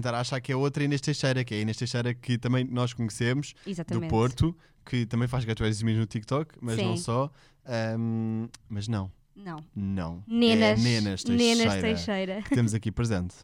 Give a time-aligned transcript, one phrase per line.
[0.00, 2.64] estar a achar que é outra Inês Teixeira, que é a Inês Teixeira que também
[2.64, 4.04] nós conhecemos, Exatamente.
[4.06, 7.02] do Porto, que também faz gatuelismos no TikTok, mas não Sim.
[7.02, 7.30] só.
[7.66, 9.64] Ahm, mas não, Não.
[9.76, 10.24] não.
[10.26, 10.80] Nenas.
[10.80, 12.42] É Nenas Teixeira, Nenas Teixeira.
[12.42, 13.36] que temos aqui presente.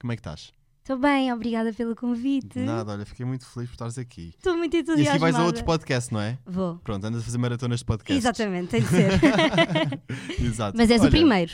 [0.00, 0.52] Como é que estás?
[0.82, 2.58] Estou bem, obrigada pelo convite.
[2.58, 4.32] Nada, olha, fiquei muito feliz por estares aqui.
[4.36, 5.10] Estou muito E entusiasmada.
[5.12, 6.36] aqui vais a outro podcast, não é?
[6.44, 6.76] Vou.
[6.78, 8.18] Pronto, andas a fazer maratonas de podcast.
[8.18, 9.10] Exatamente, tem de ser.
[10.42, 10.76] Exato.
[10.76, 11.52] Mas és Olha, o primeiro.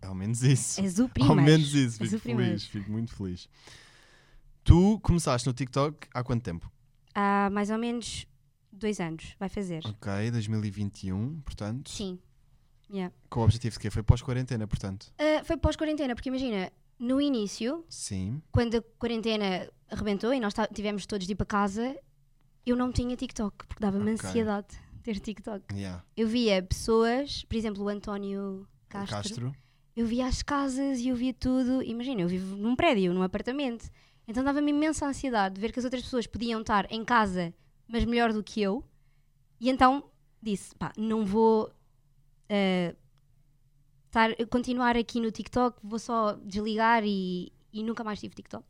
[0.00, 0.80] Ao menos isso.
[0.80, 1.38] És o primeiro.
[1.40, 3.48] Ao menos isso, fico feliz, fico muito feliz.
[4.64, 6.70] Tu começaste no TikTok há quanto tempo?
[7.14, 8.26] Há mais ou menos
[8.70, 9.82] dois anos, vai fazer.
[9.84, 11.90] Ok, 2021, portanto.
[11.90, 12.18] Sim.
[12.90, 13.14] Yeah.
[13.30, 13.90] Com o objetivo de quê?
[13.90, 15.12] Foi pós-quarentena, portanto.
[15.18, 18.40] Ah, foi pós-quarentena, porque imagina, no início, Sim.
[18.52, 21.96] quando a quarentena arrebentou e nós tá- tivemos todos de ir para casa,
[22.66, 24.28] eu não tinha TikTok, porque dava-me Ok.
[24.28, 24.68] ansiedade
[25.02, 25.74] ter TikTok.
[25.74, 26.04] Yeah.
[26.16, 29.52] Eu via pessoas, por exemplo, o António Castro, Castro.
[29.96, 31.82] eu via as casas e eu via tudo.
[31.82, 33.88] Imagina, eu vivo num prédio, num apartamento.
[34.32, 37.52] Então dava-me imensa ansiedade de ver que as outras pessoas podiam estar em casa,
[37.86, 38.82] mas melhor do que eu.
[39.60, 41.70] E então disse: pá, não vou
[42.48, 42.96] eh,
[44.06, 48.64] estar, continuar aqui no TikTok, vou só desligar e, e nunca mais tive TikTok.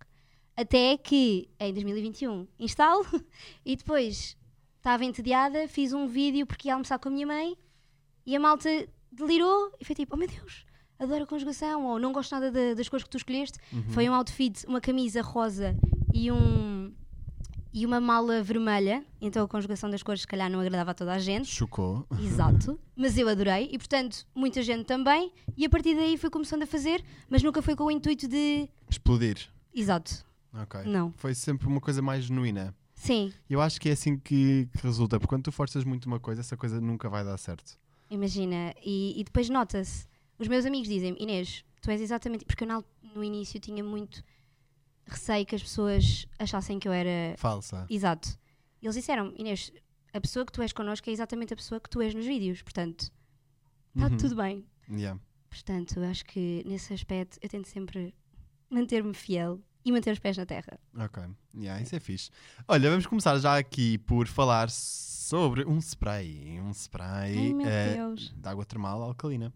[0.57, 3.07] Até que em 2021 instalo
[3.65, 4.37] e depois
[4.79, 7.57] estava entediada, fiz um vídeo porque ia almoçar com a minha mãe
[8.27, 8.69] e a malta
[9.13, 10.67] delirou e foi tipo: oh meu Deus,
[11.03, 13.59] adoro a conjugação, ou não gosto nada da- das cores que tu escolheste.
[13.73, 13.83] Uhum.
[13.91, 15.77] Foi um outfit, uma camisa rosa
[16.15, 16.93] e um.
[17.75, 21.15] E uma mala vermelha, então a conjugação das cores se calhar não agradava a toda
[21.15, 21.47] a gente.
[21.49, 22.07] Chocou.
[22.23, 25.33] Exato, mas eu adorei e portanto muita gente também.
[25.57, 28.69] E a partir daí fui começando a fazer, mas nunca foi com o intuito de.
[28.91, 29.49] Explodir.
[29.75, 30.23] Exato,
[30.55, 30.83] Ok.
[30.85, 31.15] não.
[31.17, 32.75] Foi sempre uma coisa mais genuína.
[32.95, 36.21] Sim, Eu acho que é assim que, que resulta, porque quando tu forças muito uma
[36.21, 37.77] coisa, essa coisa nunca vai dar certo.
[38.11, 38.75] imagina.
[38.85, 40.07] E, e depois nota-se.
[40.39, 42.45] Os meus amigos dizem Inês, tu és exatamente.
[42.45, 42.85] Porque eu na-
[43.15, 44.23] no início tinha muito
[45.07, 47.87] receio que as pessoas achassem que eu era Falsa.
[47.91, 48.29] Exato.
[48.81, 49.73] E eles disseram, Inês,
[50.13, 52.63] a pessoa que tu és connosco é exatamente a pessoa que tu és nos vídeos,
[52.63, 53.11] portanto,
[53.95, 54.17] está Uhum.
[54.17, 54.65] tudo bem.
[54.91, 55.21] Yeah.
[55.49, 58.15] Portanto, eu acho que nesse aspecto eu tento sempre
[58.71, 60.79] manter-me fiel e manter os pés na terra.
[60.97, 61.23] Ok,
[61.55, 62.31] yeah, isso é fixe.
[62.67, 66.59] Olha, vamos começar já aqui por falar sobre um spray.
[66.61, 68.33] Um spray Ai meu Deus.
[68.35, 69.53] de água termal alcalina.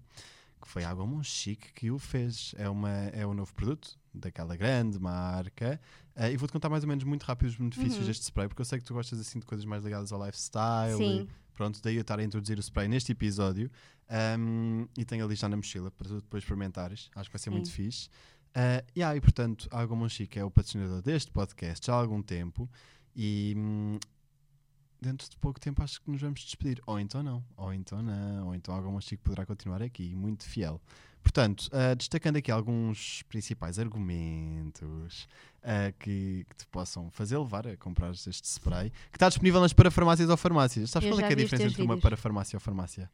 [0.61, 2.55] Que foi a Água Monchique que o fez.
[2.57, 5.81] É, uma, é um novo produto daquela grande marca.
[6.15, 8.07] Eh, e vou-te contar mais ou menos muito rápido os benefícios Uhum.
[8.07, 10.97] deste spray, porque eu sei que tu gostas assim de coisas mais ligadas ao lifestyle.
[10.97, 11.21] Sim.
[11.23, 13.71] E, pronto, daí eu estar a introduzir o spray neste episódio.
[14.39, 17.11] Um, e tenho ali já na mochila para tu depois experimentares.
[17.15, 17.75] Acho que vai ser muito Sim.
[17.75, 18.09] fixe.
[18.57, 22.23] Uh, yeah, e portanto, a Água Monchique é o patrocinador deste podcast já há algum
[22.23, 22.71] tempo
[23.15, 23.99] e hum,
[25.01, 26.81] dentro de pouco tempo acho que nos vamos despedir.
[26.87, 30.45] Ou então não, ou então não, ou então a Água Monchique poderá continuar aqui, muito
[30.45, 30.81] fiel.
[31.23, 35.29] Portanto, uh, destacando aqui alguns principais argumentos
[35.63, 39.73] uh, que, que te possam fazer levar a comprar este spray, que está disponível nas
[39.73, 40.91] parafarmácias ou farmácias.
[40.91, 43.11] Sabes Eu qual é, é a diferença entre uma parafarmácia ou farmácia?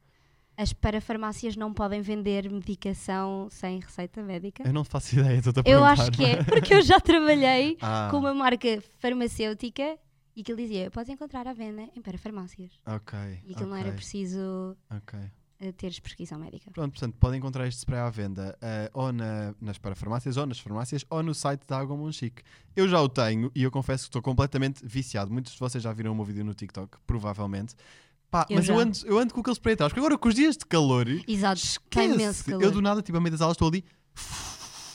[0.54, 4.62] As parafarmácias não podem vender medicação sem receita médica?
[4.62, 5.92] Eu não faço ideia, estou a Eu perguntar.
[5.92, 9.98] acho que é, porque eu já trabalhei Ah, com uma marca farmacêutica
[10.34, 12.70] e que ele dizia, podes encontrar à venda em parafarmácias.
[12.86, 13.18] ok.
[13.44, 14.76] E aquilo não era preciso
[15.60, 16.70] eh, teres prescrição médica.
[16.72, 20.58] Pronto, portanto, podem encontrar este spray à venda eh, ou na- nas parafarmácias, ou nas
[20.58, 22.42] farmácias, ou no site da Água Monchique.
[22.74, 25.30] Eu já o tenho e eu confesso que estou completamente viciado.
[25.32, 27.74] Muitos de vocês já viram o meu vídeo no TikTok, provavelmente.
[28.30, 30.34] Pá, Eu mas eu ando, eu ando com aquele spray atrás, porque agora com os
[30.34, 32.14] dias de calor, Exato, esquece.
[32.14, 32.62] imenso calor.
[32.62, 33.84] Eu do nada, tipo, a meio das aulas, estou ali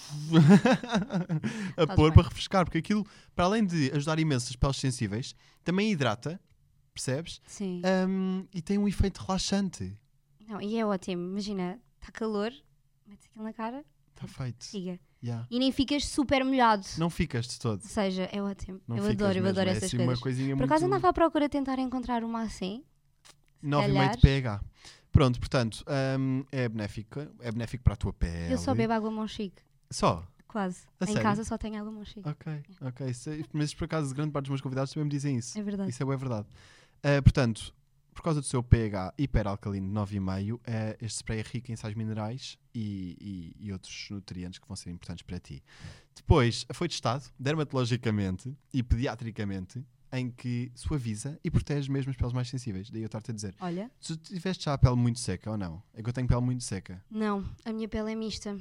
[1.77, 2.13] a pôr bem.
[2.13, 3.05] para refrescar, porque aquilo,
[3.35, 6.39] para além de ajudar imenso as peles sensíveis, também hidrata,
[6.93, 7.41] percebes?
[7.45, 7.81] Sim.
[8.07, 9.95] Um, e tem um efeito relaxante.
[10.47, 11.23] Não, e é ótimo.
[11.31, 12.51] Imagina, está calor,
[13.05, 14.65] metes aquilo na cara, Está feito.
[14.65, 14.99] siga.
[15.23, 15.47] Yeah.
[15.49, 16.85] E nem ficas super molhado.
[16.97, 17.81] Não ficas de todo.
[17.81, 18.79] Ou seja, é ótimo.
[18.87, 20.41] Não eu adoro, eu mesmo, adoro é essas assim coisas.
[20.41, 20.63] Por muito...
[20.63, 22.83] acaso andava à procura tentar encontrar uma assim.
[23.63, 24.19] 9,5 de calhar.
[24.21, 24.63] pH.
[25.11, 25.83] Pronto, portanto,
[26.19, 27.19] hum, é benéfico.
[27.41, 28.53] É benéfico para a tua pele.
[28.53, 29.63] Eu só bebo água Monchique.
[29.89, 30.25] Só?
[30.47, 30.83] Quase.
[30.99, 31.21] A em sério?
[31.23, 32.27] casa só tenho água Monchique.
[32.27, 33.09] Ok, ok.
[33.09, 35.57] Isso é- mas por acaso, grande parte dos meus convidados também me dizem isso.
[35.57, 35.89] É verdade.
[35.89, 36.47] Isso é bem verdade.
[36.99, 37.73] Uh, portanto,
[38.13, 40.59] por causa do seu pH hiperalcalino de 9,5, uh,
[41.01, 43.15] este spray é rico em sais minerais e,
[43.59, 45.61] e- e outros nutrientes que vão ser importantes para ti.
[46.15, 52.47] Depois, foi testado dermatologicamente e pediatricamente em que suaviza e protege mesmo as peles mais
[52.49, 52.89] sensíveis.
[52.89, 53.53] Daí eu estar-te a dizer.
[53.59, 55.83] Olha, Se tu tiveste já a pele muito seca ou não?
[55.93, 57.03] É que eu tenho pele muito seca.
[57.11, 58.57] não, a minha pele é mista.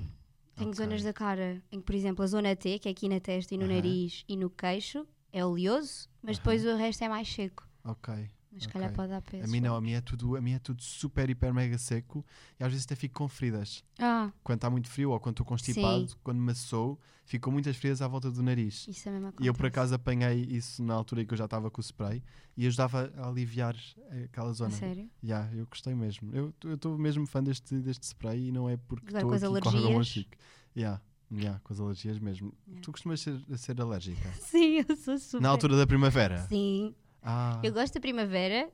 [0.57, 0.77] Tenho Ok.
[0.79, 3.55] zonas da cara em que, por exemplo, a zona T, que é aqui na testa
[3.55, 3.75] e no Aham.
[3.75, 7.69] nariz e no queixo, é oleoso, mas depois o resto é mais seco.
[7.85, 8.29] Ok.
[8.57, 10.53] Mas se calhar pode dar para A mim não, a mim, é tudo, a mim
[10.53, 12.25] é tudo super, hiper, mega seco
[12.59, 13.85] e às vezes até fico com feridas.
[13.99, 17.77] Ah, Quando está muito frio ou quando estou constipado, quando me assou, fico com muitas
[17.77, 18.87] feridas à volta do nariz.
[18.89, 21.45] isso é mesmo E eu por acaso apanhei isso na altura em que eu já
[21.45, 22.23] estava com o spray
[22.57, 23.77] e ajudava a aliviar
[24.25, 24.71] aquela A zona.
[24.71, 25.11] sério?
[25.23, 26.31] Yeah, eu gostei mesmo.
[26.35, 29.73] Eu estou mesmo fã deste, deste spray e não é porque estou aqui com a
[29.73, 30.07] alergias.
[30.07, 30.33] Chic.
[30.75, 32.55] Yeah, yeah, com as alergias mesmo.
[32.67, 32.83] Yeah.
[32.83, 34.33] Tu costumas ser, ser alérgica?
[34.41, 35.43] Sim, eu sou super.
[35.43, 36.47] Na altura da primavera?
[36.49, 36.95] Sim.
[37.27, 38.71] Ah, Eu gosto da primavera,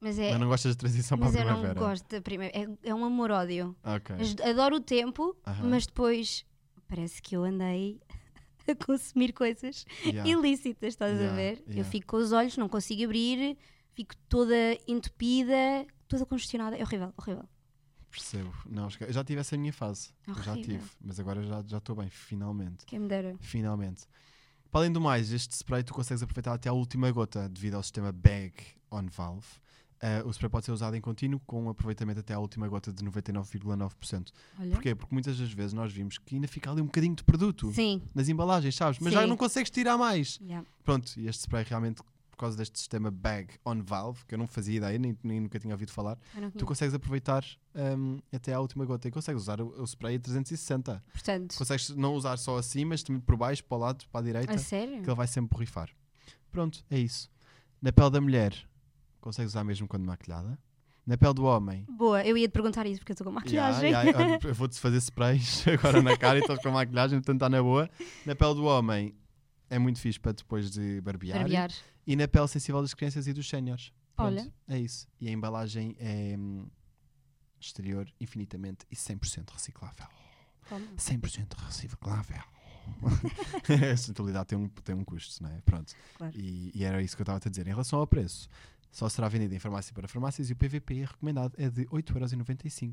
[0.00, 0.30] mas é.
[0.30, 1.78] mas não gostas de transição para Mas a eu não primavera?
[1.80, 2.58] gosto da primavera.
[2.82, 3.76] É, é um amor-ódio.
[3.84, 4.16] Ok.
[4.18, 5.68] Mas Adoro o tempo, Aham.
[5.68, 6.44] mas depois
[6.88, 8.00] parece que eu andei
[8.66, 10.28] a consumir coisas Yeah.
[10.30, 11.62] ilícitas, estás Yeah, a ver?
[11.66, 11.90] Eu yeah.
[11.90, 13.56] fico com os olhos, não consigo abrir,
[13.94, 14.54] fico toda
[14.88, 16.76] entupida, toda congestionada.
[16.76, 17.44] É horrível, horrível.
[18.10, 18.52] Percebo.
[18.68, 20.12] Não, eu já tive essa minha fase.
[20.26, 20.78] Eu já Horrível.
[20.78, 20.90] tive.
[21.00, 22.84] Mas agora já já estou bem, finalmente.
[22.86, 23.36] Quem me dera.
[23.40, 24.04] Finalmente.
[24.70, 27.82] Para além do mais, este spray tu consegues aproveitar até a última gota devido ao
[27.82, 28.54] sistema Bag
[28.90, 29.46] on Valve.
[30.02, 32.92] Uh, o spray pode ser usado em contínuo com um aproveitamento até à última gota
[32.92, 34.28] de 99,9%.
[34.58, 34.70] Olha.
[34.70, 34.94] Porquê?
[34.94, 38.00] Porque muitas das vezes nós vimos que ainda fica ali um bocadinho de produto Sim.
[38.14, 38.98] nas embalagens, sabes?
[39.00, 39.26] Mas já Sim.
[39.26, 40.38] não consegues tirar mais.
[40.40, 40.66] Yeah.
[40.84, 42.00] Pronto, e este spray realmente,
[42.40, 45.74] causa deste sistema Bag on Valve, que eu não fazia ideia, nem, nem nunca tinha
[45.74, 46.18] ouvido falar,
[46.56, 47.44] tu consegues aproveitar
[47.74, 51.02] um, até à última gota e consegues usar o, o spray a 360.
[51.12, 54.24] Portanto, Consegues não usar só assim, mas também por baixo, para o lado, para a
[54.24, 55.02] direita, a sério?
[55.02, 55.90] que ele vai sempre borrifar.
[56.50, 57.30] Pronto, é isso.
[57.80, 58.54] Na pele da mulher,
[59.20, 60.58] consegues usar mesmo quando maquilhada.
[61.06, 63.90] Na pele do homem, Boa, eu ia te perguntar isso porque eu estou com maquilhagem.
[63.90, 67.48] Ya, olha, eu vou-te fazer sprays agora na cara e estás com maquilhagem, portanto está
[67.48, 67.90] na boa.
[68.24, 69.14] Na pele do homem
[69.68, 71.38] é muito fixe para depois de barbear.
[71.38, 71.70] Barbear.
[72.10, 73.92] E na pele sensível das crianças e dos séniores.
[74.18, 74.52] Olha.
[74.66, 75.06] É isso.
[75.20, 76.66] E a embalagem é hum,
[77.60, 80.08] exterior, infinitamente e 100% reciclável.
[80.68, 80.86] Toma.
[80.96, 82.42] 100% reciclável.
[83.92, 85.60] a sustentabilidade tem um, tem um custo, não é?
[85.60, 85.94] Pronto.
[86.16, 86.36] Claro.
[86.36, 87.68] E, e era isso que eu estava a te dizer.
[87.68, 88.48] Em relação ao preço,
[88.90, 92.92] só será vendido em farmácia para farmácias e o PVP recomendado é de 8,95€.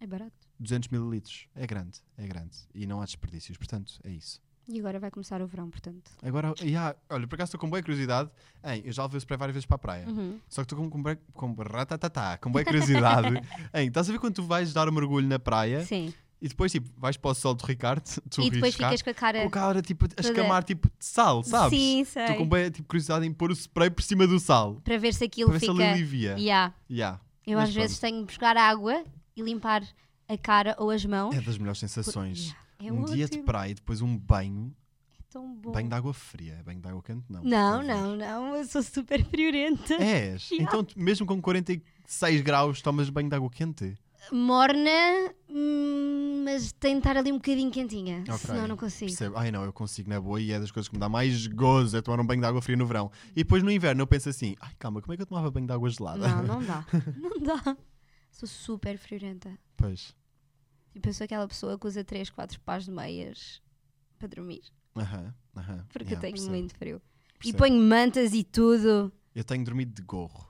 [0.00, 0.48] É barato.
[0.58, 1.22] 200 ml.
[1.54, 2.56] É grande, é grande.
[2.74, 4.40] E não há desperdícios, portanto, é isso.
[4.70, 6.10] E agora vai começar o verão, portanto.
[6.22, 8.28] Agora, ya, olha, por acaso estou com boa curiosidade.
[8.62, 10.06] Hein, eu já levei o spray várias vezes para a praia.
[10.06, 10.38] Uhum.
[10.46, 11.56] Só que estou com, com, com,
[12.40, 13.28] com boa curiosidade.
[13.72, 16.12] hein, estás a ver quando tu vais dar um mergulho na praia Sim.
[16.38, 19.14] e depois tipo, vais para o sol do Ricardo, tu e depois ficas com a
[19.14, 19.40] cara.
[19.40, 21.78] com a cara tipo, a escamar tipo de sal, sabes?
[21.78, 22.22] Sim, sei.
[22.24, 24.82] Estou com boa tipo, curiosidade em pôr o spray por cima do sal.
[24.84, 25.92] Para ver se aquilo Para ver se ele fica.
[25.92, 26.36] alivia.
[26.38, 26.74] Yeah.
[26.90, 27.20] Ya.
[27.46, 29.02] Eu Mas às vezes tenho de buscar água
[29.34, 29.82] e limpar
[30.28, 31.34] a cara ou as mãos.
[31.34, 32.40] É das melhores por- sensações.
[32.48, 32.67] Yeah.
[32.80, 33.44] É um dia de ótimo.
[33.44, 34.74] praia e depois um banho.
[35.18, 35.72] É tão bom.
[35.72, 36.62] Banho de água fria.
[36.64, 37.42] Banho de água quente, não.
[37.42, 38.56] Não, não, não.
[38.56, 39.94] Eu sou super friorenta.
[39.94, 40.50] És?
[40.52, 40.64] Yeah.
[40.64, 43.96] Então, mesmo com 46 graus, tomas banho de água quente?
[44.32, 44.90] Morna,
[45.48, 48.20] hum, mas tem de estar ali um bocadinho quentinha.
[48.28, 49.10] Ok, Senão não consigo.
[49.10, 49.36] Percebo.
[49.38, 51.96] Ai não, eu consigo na boa e é das coisas que me dá mais gozo
[51.96, 53.10] é tomar um banho de água fria no verão.
[53.30, 55.66] E depois no inverno eu penso assim, ai calma, como é que eu tomava banho
[55.66, 56.28] de água gelada?
[56.28, 56.84] Não, não dá.
[57.16, 57.76] Não dá.
[58.30, 59.50] Sou super friorenta.
[59.76, 60.14] Pois.
[61.04, 63.62] Eu sou aquela pessoa que usa 3, 4 pares de meias
[64.18, 64.62] para dormir.
[64.96, 65.86] Aham, aham.
[65.92, 67.02] Porque Yeah, eu tenho percebo, muito frio.
[67.36, 67.58] E percebo.
[67.58, 69.12] ponho mantas e tudo.
[69.34, 70.46] Eu tenho dormido de gorro.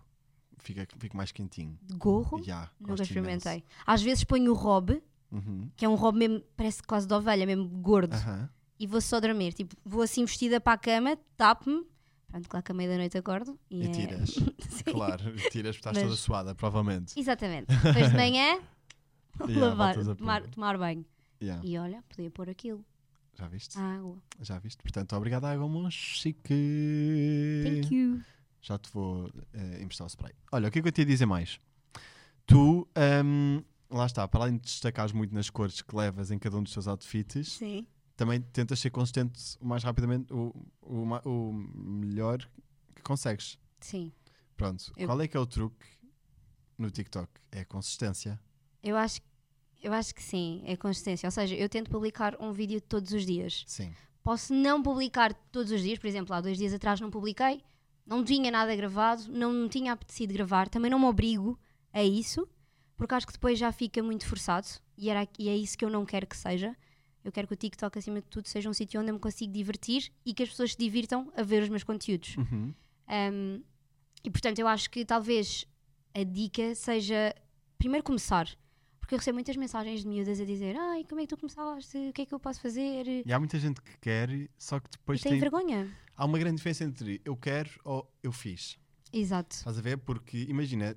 [0.59, 1.79] Fica, fico mais quentinho.
[1.83, 2.39] De gorro.
[2.41, 3.63] Yeah, Nunca experimentei.
[3.87, 5.49] Às vezes ponho o robe, imenso.
[5.51, 5.71] Uhum.
[5.77, 8.15] que é um robe mesmo, parece quase de ovelha, mesmo gordo.
[8.15, 8.49] Aham.
[8.79, 9.53] E vou só dormir.
[9.53, 11.85] Tipo, vou assim vestida para a cama, tapo-me.
[12.29, 13.59] Pronto, claro que à meia da noite acordo.
[13.71, 14.35] E, E é- tiras.
[14.85, 17.19] Claro, tiras porque estás Mas- toda suada, provavelmente.
[17.19, 17.67] Exatamente.
[17.83, 18.59] Depois de manhã,
[19.49, 21.05] Yeah, lavar, tomar, tomar banho.
[21.41, 21.65] Yeah.
[21.67, 22.85] E olha, podia pôr aquilo.
[23.35, 23.79] Já viste?
[23.79, 24.17] A água.
[24.41, 24.83] Já viste?
[24.83, 27.63] Portanto, obrigado Água Monchique.
[27.65, 28.21] Thank you.
[28.61, 30.33] Já te vou eh, emprestar o spray.
[30.51, 31.61] Olha, o que é que eu te ia dizer mais?
[32.47, 36.57] Tu, ahm, lá está, para além de destacares muito nas cores que levas em cada
[36.57, 37.87] um dos teus outfits, Sim.
[38.17, 40.53] também tentas ser consistente o mais rapidamente, o,
[40.83, 42.39] o, o melhor
[42.97, 43.57] que consegues.
[43.81, 44.11] Sim.
[44.57, 44.93] Pronto.
[44.97, 45.87] Eu- Qual é que é o truque
[46.77, 47.31] no TikTok?
[47.53, 48.41] É a consistência.
[48.83, 49.21] Eu acho,
[49.83, 51.27] eu acho que sim, é consistência.
[51.27, 53.65] Ou seja, eu tento publicar um vídeo todos os dias.
[53.67, 53.93] Sim.
[54.23, 57.63] Posso não publicar todos os dias, por exemplo, há dois dias atrás não publiquei,
[58.05, 61.59] não tinha nada gravado, não me tinha apetecido gravar, também não me obrigo
[61.93, 62.47] a isso,
[62.97, 64.67] porque acho que depois já fica muito forçado
[64.97, 66.77] e, era, e é isso que eu não quero que seja.
[67.25, 69.53] Eu quero que o TikTok, acima de tudo, seja um sítio onde eu me consigo
[69.53, 72.37] divertir e que as pessoas se divirtam a ver os meus conteúdos.
[72.37, 72.75] Uhum.
[73.09, 73.63] Um,
[74.25, 75.67] e portanto, eu acho que talvez
[76.15, 77.35] a dica seja
[77.79, 78.49] primeiro começar.
[79.09, 81.97] Porque eu recebo muitas mensagens de miúdas a dizer: Ai, como é que tu começaste?
[81.97, 83.07] O que é que eu posso fazer?
[83.09, 85.41] E E há muita gente que quer, só que depois tem tem...
[85.41, 85.91] vergonha.
[86.15, 88.79] há uma grande diferença entre eu quero ou eu fiz.
[89.11, 89.57] Exato.
[89.57, 89.97] Estás a ver?
[89.97, 90.95] Porque imagina,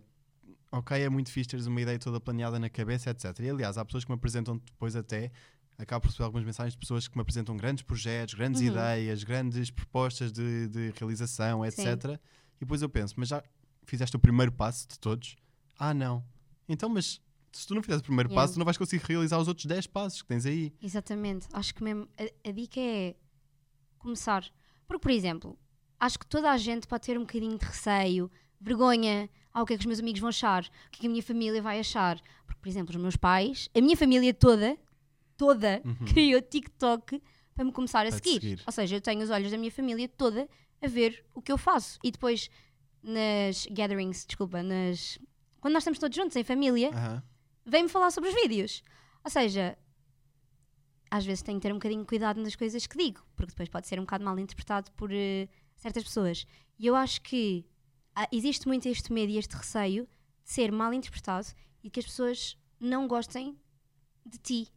[0.74, 3.39] ok, é muito fixe teres uma ideia toda planeada na cabeça, etc.
[3.39, 5.32] E aliás, há pessoas que me apresentam depois até,
[5.77, 8.68] acabo por receber algumas mensagens de pessoas que me apresentam grandes projetos, grandes Uhum.
[8.68, 12.20] ideias, grandes propostas de, de realização, etc.
[12.58, 13.41] E depois eu penso, mas já
[13.86, 15.38] fizeste o primeiro passo de todos.
[15.80, 16.22] Ah, não.
[16.68, 18.41] Então, mas se tu não fizeres o primeiro Yeah.
[18.41, 20.74] passo, tu não vais conseguir realizar os outros 10 passos que tens aí.
[20.81, 21.48] Exatamente.
[21.53, 23.15] Acho que mesmo a, a dica é
[24.00, 24.46] começar.
[24.88, 25.58] Porque, por exemplo,
[26.00, 29.29] acho que toda a gente pode ter um bocadinho de receio, vergonha.
[29.53, 30.63] Ah, o que é que os meus amigos vão achar?
[30.63, 32.20] O que é que a minha família vai achar?
[32.46, 34.77] Porque, por exemplo, os meus pais, a minha família toda,
[35.38, 35.81] toda,
[36.13, 37.22] criou TikTok
[37.53, 38.34] para me começar a seguir.
[38.41, 38.63] seguir.
[38.65, 40.48] Ou seja, eu tenho os olhos da minha família toda
[40.81, 42.00] a ver o que eu faço.
[42.03, 42.50] E depois,
[43.03, 45.20] nas gatherings, desculpa, nas.
[45.60, 47.24] Quando nós estamos todos juntos em família, Aham.
[47.65, 48.84] Vem-me falar sobre os vídeos.
[49.24, 49.77] Ou seja,
[51.10, 53.70] às vezes tenho que ter um bocadinho de cuidado nas coisas que digo, porque depois
[53.70, 56.46] pode ser um bocado mal interpretado por eh, certas pessoas.
[56.80, 57.65] E eu acho que
[58.15, 60.08] ah, existe muito este medo e este receio
[60.44, 61.48] de ser mal interpretado
[61.84, 63.58] e que as pessoas não gostem
[64.25, 64.68] de ti.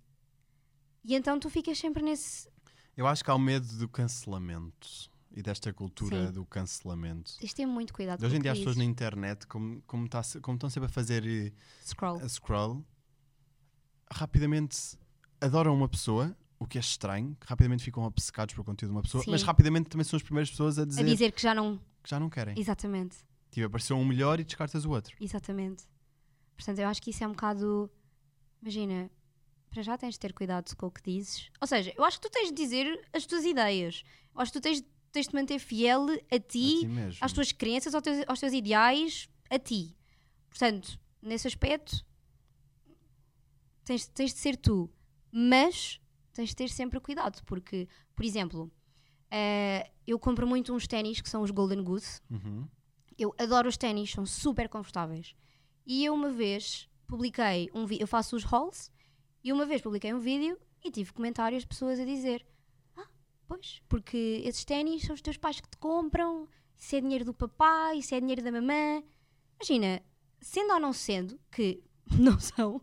[1.05, 2.49] E então tu ficas sempre nesse.
[2.97, 6.33] Eu acho que há o medo do cancelamento e desta cultura Sim.
[6.33, 7.37] do cancelamento.
[7.39, 10.09] Tens de ter muito cuidado De hoje em dia as pessoas na internet, como, como,
[10.09, 11.53] tá como estão sempre a fazer eh,
[11.85, 12.21] Scroll.
[12.21, 12.85] a scroll,
[14.11, 14.97] rapidamente
[15.41, 19.03] adoram uma pessoa, o que é estranho, que rapidamente ficam obcecados pelo conteúdo de uma
[19.03, 19.31] pessoa, Sim.
[19.31, 21.79] mas rapidamente também são as primeiras pessoas a A dizer, dizer que já não.
[22.03, 22.59] que já não querem.
[22.59, 23.17] Exatamente.
[23.51, 25.17] Tipo, apareceu um melhor e descartas o outro.
[25.21, 25.85] Exatamente.
[26.57, 27.91] Portanto, eu acho que isso é um bocado.
[28.63, 29.11] Imagina,
[29.71, 31.51] para já tens de ter cuidado com o que dizes.
[31.61, 34.03] Ou seja, eu acho que tu tens de dizer as tuas ideias.
[34.35, 34.83] Eu acho que tu tens,
[35.15, 37.19] tens de manter fiel a A ti, ti mesmo.
[37.25, 39.97] às tuas crenças, aos teus, aos teus ideais, a ti.
[40.51, 42.05] Portanto, nesse aspecto,
[43.85, 44.91] tens, tens de ser tu.
[45.33, 46.01] Mas
[46.33, 48.71] tens de ter sempre cuidado, porque, por exemplo,
[49.31, 52.21] eh, eu compro muito uns ténis que são os Golden Goose.
[52.31, 52.67] Uhum.
[53.17, 55.35] Eu adoro os ténis, são super confortáveis.
[55.87, 58.91] E eu uma vez publiquei um vídeo, eu faço os hauls,
[59.43, 62.45] e uma vez publiquei um vídeo e tive comentários de pessoas a dizer:
[63.55, 67.33] pois, porque esses ténis são os teus pais que te compram, isso é dinheiro do
[67.33, 69.03] papai, isso é dinheiro da mamã.
[69.61, 70.03] Imagina,
[70.41, 71.83] sendo ou não sendo, que
[72.19, 72.81] não são,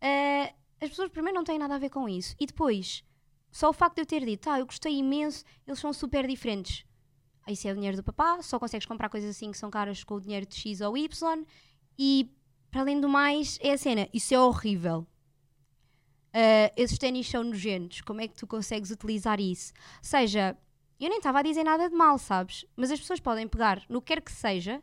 [0.00, 2.34] eh, as pessoas primeiro não têm nada a ver com isso.
[2.38, 3.04] E depois,
[3.50, 6.84] só o facto de eu ter dito, ah, eu gostei imenso, eles são super diferentes.
[7.48, 10.14] Isso é o dinheiro do papá, só consegues comprar coisas assim que são caras com
[10.14, 11.44] o dinheiro de X ou Y.
[11.98, 12.30] E,
[12.70, 15.06] para além do mais, é a cena, isso é horrível.
[16.32, 19.72] Ah, esses ténis são nojentos, como é que tu consegues utilizar isso?
[19.98, 20.56] Ou seja,
[20.98, 22.64] eu nem estava a dizer nada de mal, sabes?
[22.76, 24.82] Mas as pessoas podem pegar no que quer que seja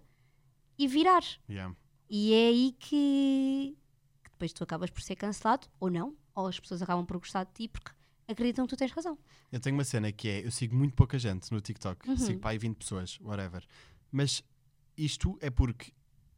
[0.78, 1.24] e virar.
[1.50, 1.76] Yeah.
[2.10, 3.76] E é aí que,
[4.24, 7.44] que depois tu acabas por ser cancelado, ou não, ou as pessoas acabam por gostar
[7.46, 7.92] de ti porque
[8.28, 9.18] acreditam que tu tens razão.
[9.52, 12.18] Eu tenho uma cena que é, eu sigo muito pouca gente no TikTok, Uhum.
[12.18, 13.66] sigo para aí 20 pessoas, whatever.
[14.12, 14.44] Mas
[14.98, 15.92] isto é porque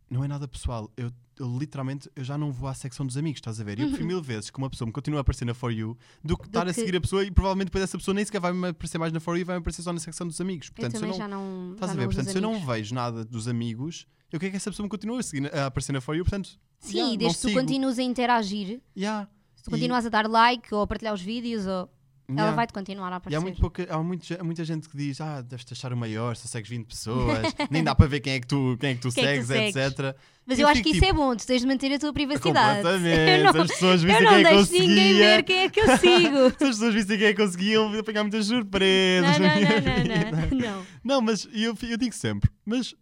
[0.09, 0.91] não é nada pessoal.
[0.95, 1.11] Eu,
[1.41, 3.79] eu literalmente eu já não vou à secção dos amigos, estás a ver?
[3.79, 6.37] Eu prefiro mil vezes que uma pessoa me continue a aparecer na For You do
[6.37, 8.53] que estar a que- seguir a pessoa e provavelmente depois essa pessoa nem sequer vai
[8.53, 10.69] me aparecer mais na For You e vai me aparecer só na secção dos amigos.
[10.69, 11.71] Portanto, eu eu não, já não.
[11.73, 12.05] estás já a ver?
[12.05, 15.19] Portanto, se eu não vejo nada dos amigos, eu quero que essa pessoa me continue
[15.19, 17.59] a, seguir, a aparecer na For You, portanto, Sim, yeah, desde que tu sigo.
[17.59, 21.21] continues a interagir, Yeah, se tu E- continuas a dar like ou a partilhar os
[21.21, 21.89] vídeos, ou...
[22.33, 22.55] ela yeah.
[22.55, 23.37] vai-te continuar a E aparecer.
[23.37, 26.35] há, muito pouca, há muito- há muita gente que diz: Ah, deves-te achar o maior,
[26.35, 29.01] só segues 20 pessoas, nem dá para ver quem é que tu, quem é que
[29.01, 29.97] tu Quem é que segues, tu segues.
[29.99, 30.15] etc.
[30.45, 32.11] Mas eu eu acho que isso tipo- é bom, tu tens de manter a tua
[32.13, 32.77] privacidade.
[32.81, 33.29] Completamente.
[33.47, 35.57] Eu não, As pessoas eu vissem não quem é que eu deixo ninguém ver quem
[35.59, 36.37] é que eu sigo.
[36.57, 39.37] Se as pessoas vissem quem é que eu seguia, eu ia apanhar muitas surpresas.
[39.37, 40.85] não, não, não, não, não, não.
[41.03, 42.93] Não, mas eu, eu digo sempre: Mas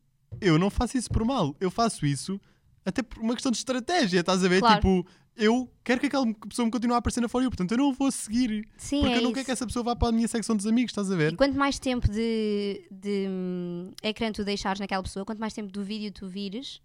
[0.42, 2.40] eu não faço isso por mal, eu faço isso
[2.86, 4.60] até por uma questão de estratégia, estás a ver?
[4.62, 4.76] Claro.
[4.76, 5.06] Tipo,
[5.40, 7.94] eu quero que aquela pessoa me continue a aparecer na For You, portanto eu não
[7.94, 8.68] vou seguir.
[8.78, 9.34] Sim, porque é eu não isso.
[9.36, 11.34] quero que essa pessoa vá para a minha secção dos amigos, estás a ver?
[11.34, 15.72] E quanto mais tempo de, de hum, ecrã tu deixares naquela pessoa, quanto mais tempo
[15.72, 16.82] do vídeo tu vires,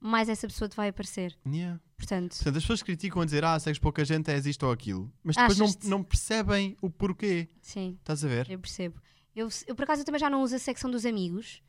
[0.00, 1.36] mais essa pessoa te vai aparecer.
[1.46, 1.80] Yeah.
[1.96, 5.10] Portanto, Portanto, as pessoas criticam a dizer, ah, segues pouca gente, és isto ou aquilo.
[5.22, 7.48] Mas depois não, não percebem o porquê.
[7.60, 8.50] sim, Estás a ver?
[8.50, 9.00] eu percebo.
[9.34, 11.62] Eu, eu, por acaso, eu também já não uso a secção dos amigos,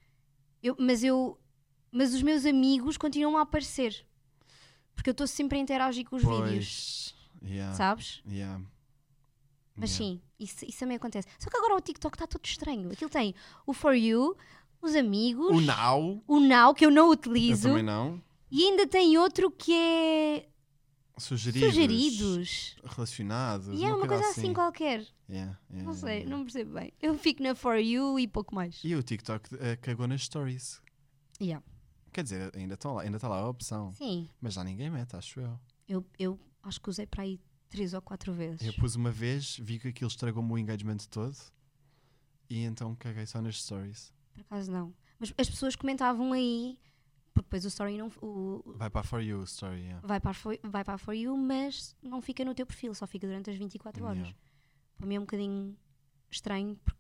[0.62, 1.40] eu, mas eu.
[1.92, 4.04] Mas os meus amigos continuam a aparecer.
[4.96, 7.52] Porque eu estou sempre a interagir com os vídeos, Pois.
[7.52, 7.74] Yeah.
[7.76, 8.22] sabes?
[8.28, 8.62] Yeah.
[9.76, 11.28] Mas sim, isso, isso também acontece.
[11.40, 12.92] Só que agora o TikTok está todo estranho.
[12.92, 13.34] Aquilo tem
[13.66, 14.38] o For You,
[14.82, 18.22] os amigos, O now, o Now, que eu não eu utilizo, também não.
[18.52, 20.48] e ainda tem outro que é
[21.18, 21.70] Sugeridos.
[21.70, 22.76] sugeridos.
[22.84, 23.80] Relacionados.
[23.80, 25.06] E é uma coisa assim, qualquer.
[25.30, 26.30] Yeah, yeah, Não sei, yeah.
[26.30, 26.94] não percebo bem.
[27.02, 28.80] Eu fico na For You e pouco mais.
[28.84, 30.80] E o TikTok eh, cagou nas stories.
[31.42, 31.66] Yeah.
[32.14, 33.92] Quer dizer, ainda está lá, ainda tá lá a opção.
[33.94, 35.60] Sim, Mas já ninguém mete, acho eu.
[35.88, 37.40] eu, eu acho que usei para aí
[37.70, 38.62] três ou quatro vezes.
[38.66, 41.36] Eu pus uma vez, vi que aquilo estragou-me o engagement todo.
[42.50, 44.14] E então caguei só nas stories.
[44.34, 44.94] Por acaso não.
[45.20, 46.78] Mas as pessoas comentavam aí,
[47.34, 48.12] porque depois o story não.
[48.22, 50.06] O, Vai para a For You story, yeah.
[50.06, 52.94] vai, para a for, vai para a For You, mas não fica no teu perfil,
[52.94, 54.18] só fica durante as 24 horas.
[54.20, 54.38] Yeah.
[54.98, 55.76] Para mim é um bocadinho
[56.30, 57.00] estranho, porque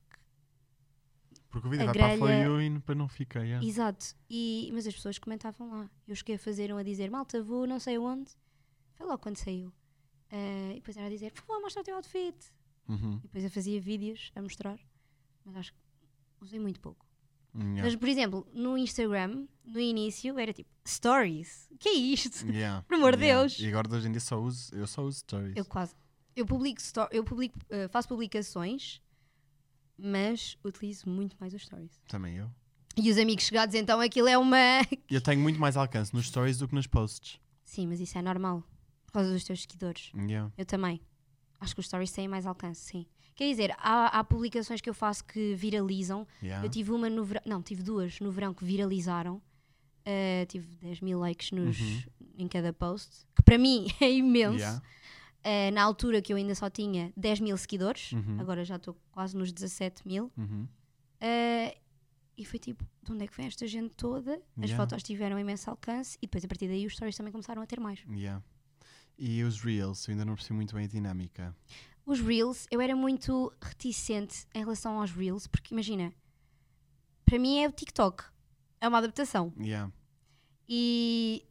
[1.54, 3.40] Porque o vídeo A vai para a grelha- e depois não fica.
[3.46, 3.64] yeah.
[3.66, 4.16] Exato.
[4.30, 5.90] E, mas as pessoas comentavam lá.
[6.08, 8.32] Eu cheguei a fazer um a dizer, malta, vou não sei onde.
[8.96, 9.72] Foi logo quando saiu.
[10.32, 12.36] Ah, e depois era a dizer, por favor, mostra o teu outfit.
[12.90, 13.18] Uhum.
[13.20, 14.80] E depois eu fazia vídeos a mostrar.
[15.46, 15.80] Mas acho que
[16.42, 17.06] usei muito pouco.
[17.56, 17.84] Yeah.
[17.84, 21.70] Mas, por exemplo, no Instagram, no início, era tipo, stories.
[21.80, 22.48] que é isto?
[22.48, 22.82] Yeah.
[22.88, 23.42] Por amor de Yeah.
[23.42, 23.60] Deus.
[23.60, 25.56] E agora hoje em dia só uso, eu só uso stories.
[25.56, 25.94] Eu quase.
[26.36, 26.82] Eu publico,
[27.12, 29.00] eu publico ah, faço publicações,
[29.98, 32.02] mas utilizo muito mais os stories.
[32.08, 32.50] Também eu.
[32.96, 34.58] E os amigos chegados, então aquilo é uma.
[35.10, 37.40] Eu tenho muito mais alcance nos stories do que nos posts.
[37.64, 38.64] Sim, mas isso é normal.
[39.08, 40.12] Por causa dos teus seguidores.
[40.16, 40.52] Yeah.
[40.56, 41.02] Eu também.
[41.60, 43.06] Acho que os stories têm mais alcance, sim.
[43.36, 46.28] Quer dizer, há, há publicações que eu faço que viralizam.
[46.42, 46.64] Yeah.
[46.64, 49.38] Eu tive uma no verão, não, tive duas no verão que viralizaram.
[50.06, 52.02] Uh, tive 10 mil likes nos, Uhum.
[52.38, 54.58] em cada post, que para mim é imenso.
[54.60, 54.82] Yeah.
[55.46, 58.40] Uh, na altura que eu ainda só tinha 10 mil seguidores, Uhum.
[58.40, 60.32] agora já estou quase nos 17 mil.
[60.38, 60.64] Uhum.
[61.22, 61.78] Uh,
[62.38, 64.36] e foi tipo, de onde é que vem esta gente toda?
[64.58, 64.78] As Yeah.
[64.78, 67.80] fotos tiveram imenso alcance e depois a partir daí os stories também começaram a ter
[67.80, 68.00] mais.
[68.10, 68.42] Yeah.
[69.18, 71.56] E os reels, eu ainda não percebi muito bem a dinâmica.
[72.06, 76.12] Os Reels, eu era muito reticente em relação aos Reels, porque imagina,
[77.24, 78.26] para mim é o TikTok,
[78.82, 79.54] é uma adaptação.
[79.58, 79.90] Yeah.
[80.68, 81.46] E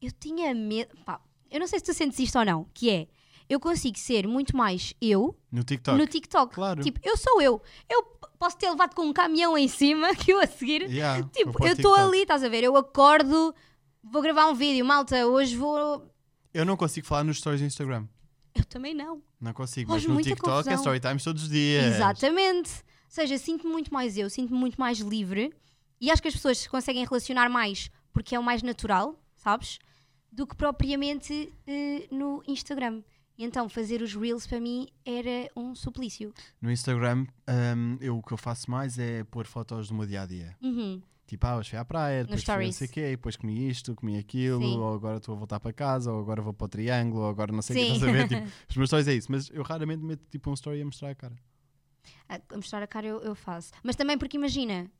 [0.00, 1.20] eu tinha medo, pá,
[1.54, 3.06] eu não sei se tu sentes isto ou não, que é,
[3.48, 5.96] eu consigo ser muito mais eu No TikTok.
[5.98, 6.54] no TikTok.
[6.54, 6.82] Claro.
[6.82, 7.62] Tipo, eu sou eu.
[7.88, 8.02] Eu
[8.38, 10.82] posso ter levado com um caminhão em cima que eu a seguir.
[10.90, 12.64] Yeah, Tipo, eu estou ali, estás a ver?
[12.64, 13.54] Eu acordo,
[14.02, 16.10] vou gravar um vídeo, malta, hoje vou.
[16.52, 18.06] Eu não consigo falar nos stories do Instagram.
[18.54, 19.22] Eu também não.
[19.40, 20.74] Não consigo, mas no muita TikTok é confusão.
[20.76, 21.94] story times todos os dias.
[21.96, 22.70] Exatamente.
[22.70, 25.52] Ou seja, sinto-me muito mais eu, sinto-me muito mais livre
[26.00, 29.78] e acho que as pessoas se conseguem relacionar mais porque é o mais natural, sabes?
[30.34, 33.02] Do que propriamente eh, no Instagram.
[33.36, 36.32] E então fazer os Reels para mim era um suplício.
[36.60, 37.26] No Instagram,
[37.76, 40.56] hum, eu, o que eu faço mais é pôr fotos do meu dia a dia.
[40.62, 41.00] Uhum.
[41.26, 43.94] Tipo, ah, hoje fui à praia, depois fui não sei o quê, depois comi isto,
[43.94, 44.78] comi aquilo, Sim.
[44.78, 47.50] ou agora estou a voltar para casa, ou agora vou para o triângulo, ou agora
[47.50, 48.28] não sei o que, estás a ver?
[48.28, 51.10] Tipo, os meus stories é isso, mas eu raramente meto tipo um story a mostrar
[51.10, 51.34] a cara.
[52.28, 53.72] A, a mostrar a cara eu, eu faço.
[53.82, 54.90] Mas também porque imagina,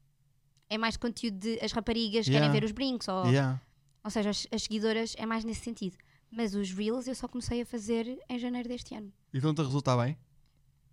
[0.69, 2.47] é mais conteúdo de as raparigas Yeah.
[2.47, 3.61] querem ver os brincos, ou, Yeah.
[4.05, 5.97] Ou seja, as, as seguidoras é mais nesse sentido.
[6.31, 9.13] Mas os Reels eu só comecei a fazer em janeiro deste ano.
[9.33, 10.19] Então está a resultar bem?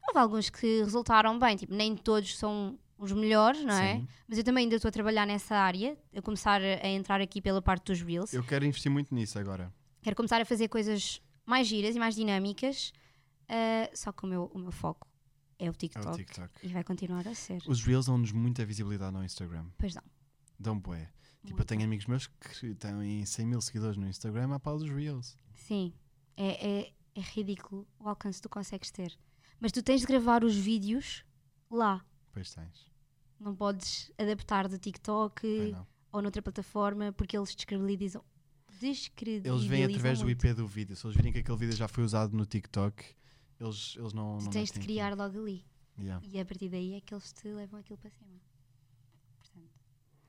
[0.08, 3.96] Houve alguns que resultaram bem, tipo, nem todos são os melhores, não é?
[3.98, 4.08] Sim.
[4.28, 7.62] Mas eu também ainda estou a trabalhar nessa área, a começar a entrar aqui pela
[7.62, 8.32] parte dos Reels.
[8.34, 9.74] Eu quero investir muito nisso agora.
[10.02, 12.92] Quero começar a fazer coisas mais giras e mais dinâmicas,
[13.50, 15.08] ah, só que o meu, o meu foco
[15.58, 16.52] é o É TikTok, o TikTok.
[16.64, 17.62] e vai continuar a ser.
[17.68, 19.66] Os Reels dão-nos muita visibilidade no Instagram.
[19.78, 20.04] Pois não.
[20.60, 21.10] Dão bué.
[21.42, 21.66] Tipo, eu Muita.
[21.66, 25.38] tenho amigos meus que têm 100 mil seguidores no Instagram à pau dos Reels.
[25.56, 25.94] Sim,
[26.38, 29.18] é, é, é ridículo o alcance que tu consegues ter.
[29.60, 31.24] Mas tu tens de gravar os vídeos
[31.70, 32.06] lá.
[32.32, 32.92] Pois tens.
[33.40, 35.76] Não podes adaptar do TikTok
[36.12, 38.24] ou noutra plataforma porque eles descredibilizam.
[38.80, 39.56] Descredibilizam.
[39.56, 40.46] Eles vêm através do muito.
[40.46, 40.96] IP do vídeo.
[40.96, 43.04] Se eles virem que aquele vídeo já foi usado no TikTok,
[43.60, 44.38] eles, eles não.
[44.38, 45.66] Tu não tens de criar logo ali.
[46.00, 46.26] Yeah.
[46.26, 48.40] E a partir daí é que eles te levam aquilo para cima.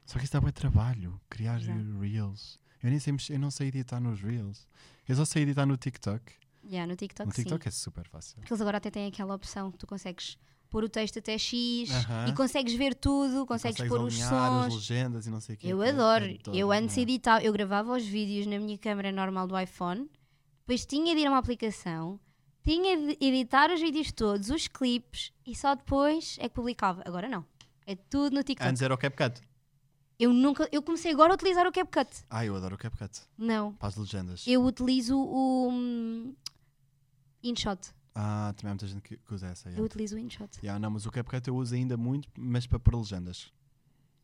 [0.04, 2.00] Só que isso dá bem trabalho, criar é.
[2.00, 2.58] Reels.
[2.82, 4.66] Eu nem sei, eu não sei editar nos Reels.
[5.08, 6.32] Eu só sei editar no TikTok.
[6.64, 7.68] yeah, no TikTok, no TikTok sim.
[7.68, 8.36] é super fácil.
[8.36, 10.36] Porque eles agora até têm aquela opção que tu consegues
[10.68, 12.28] pôr o texto até X Aham.
[12.28, 14.66] e consegues ver tudo, consegues, pôr os sons.
[14.66, 15.66] as legendas e não sei o quê.
[15.68, 16.24] Eu adoro.
[16.52, 17.12] Eu antes yeah.
[17.12, 20.10] editava, eu gravava os vídeos na minha câmera normal do iPhone,
[20.60, 22.18] depois tinha de ir a uma aplicação,
[22.64, 27.02] tinha de editar os vídeos todos, os clipes, e só depois é que publicava.
[27.04, 27.44] Agora não.
[27.86, 28.68] É tudo no TikTok.
[28.68, 29.42] Antes era o CapCut.
[30.22, 32.24] Eu nunca, eu comecei agora a utilizar o CapCut.
[32.30, 33.22] Ah, eu adoro o CapCut.
[33.36, 33.72] Não.
[33.72, 34.46] Para as legendas.
[34.46, 36.32] Eu utilizo o hum,
[37.42, 37.92] InShot.
[38.14, 39.68] Ah, também há muita gente que, que usa essa.
[39.68, 39.84] Eu Yeah.
[39.86, 40.60] utilizo o InShot.
[40.62, 43.52] Yeah, não, mas o CapCut eu uso ainda muito, mas para pôr legendas.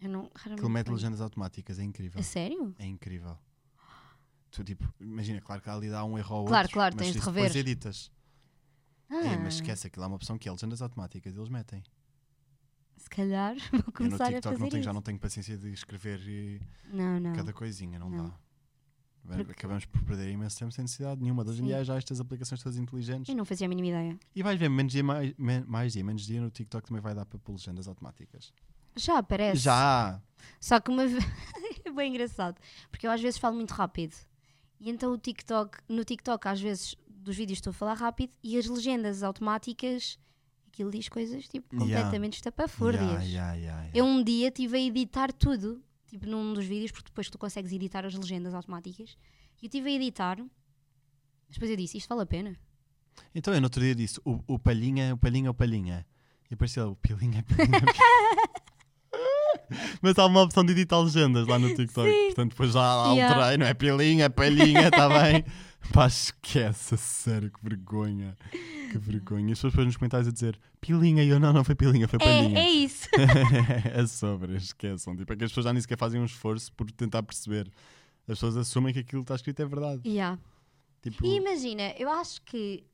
[0.01, 0.61] Eu não, raramente.
[0.61, 2.21] Aquilo mete legendas automáticas, é incrível.
[2.21, 2.73] A sério?
[2.79, 3.37] É incrível.
[4.53, 7.13] Tu, tipo, imagina, claro que ali dá um erro ao Claro, outro, claro, mas tens
[7.15, 7.43] de isso rever.
[7.49, 8.13] Depois editas.
[9.11, 11.83] Ah, É, mas esquece, aquilo há uma opção que é legendas automáticas, eles metem.
[13.09, 14.95] Se calhar vou Eu no começar a TikTok fazer não tenho, já isso.
[14.95, 16.61] não tenho paciência de escrever eh,
[16.93, 17.33] Não, não.
[17.33, 18.27] cada coisinha, não, Não.
[18.29, 18.35] dá.
[19.37, 21.43] Porque- Acabamos por perder imenso tempo sem necessidade nenhuma.
[21.47, 23.29] Hoje em dia já estas aplicações todas inteligentes.
[23.29, 24.19] Eu não fazia a mínima ideia.
[24.35, 25.35] E vais ver, menos dia, mais,
[25.67, 28.53] mais dia, menos dia no TikTok também vai dar para pôr legendas automáticas.
[28.97, 29.61] Já aparece.
[29.61, 30.21] Já!
[30.61, 31.23] Só que uma vez.
[31.85, 32.57] é bem engraçado.
[32.91, 34.15] Porque eu às vezes falo muito rápido.
[34.81, 38.57] E então o TikTok, no TikTok, às vezes dos vídeos estou a falar rápido e
[38.57, 40.19] as legendas automáticas,
[40.79, 41.97] aquilo diz coisas tipo Yeah.
[42.05, 43.03] completamente estapafúrdias.
[43.03, 43.91] Yeah, yeah, yeah, yeah.
[43.93, 47.73] Eu um dia estive a editar tudo, tipo num dos vídeos, porque depois tu consegues
[47.73, 49.17] editar as legendas automáticas.
[49.61, 52.57] E eu estive a editar, mas depois eu disse: Isto vale a pena?
[53.35, 56.07] Então eu no outro dia disse o, o palhinha, o palhinha, o palhinha.
[56.49, 57.93] E apareceu o pilinha, pilinha, pilinha.
[60.01, 62.09] Mas há uma opção de editar legendas lá no TikTok.
[62.11, 62.27] Sim.
[62.29, 63.35] Portanto, depois já Yeah.
[63.35, 65.45] alterei, não é pilinha, é palhinha, está bem?
[65.93, 68.37] Pá, esquece, sério, que vergonha.
[68.51, 69.49] Que vergonha.
[69.49, 72.07] E as pessoas depois nos comentários a dizer pilinha, e eu não, não foi pilinha,
[72.07, 72.59] foi É, palhinha.
[72.59, 73.09] é isso.
[73.93, 75.17] é sobre, esqueçam.
[75.17, 77.71] Tipo, é que as pessoas já nem sequer fazem um esforço por tentar perceber.
[78.23, 80.03] As pessoas assumem que aquilo que está escrito é verdade.
[80.07, 80.39] Yeah.
[81.03, 82.85] Tipo, E imagina, eu acho que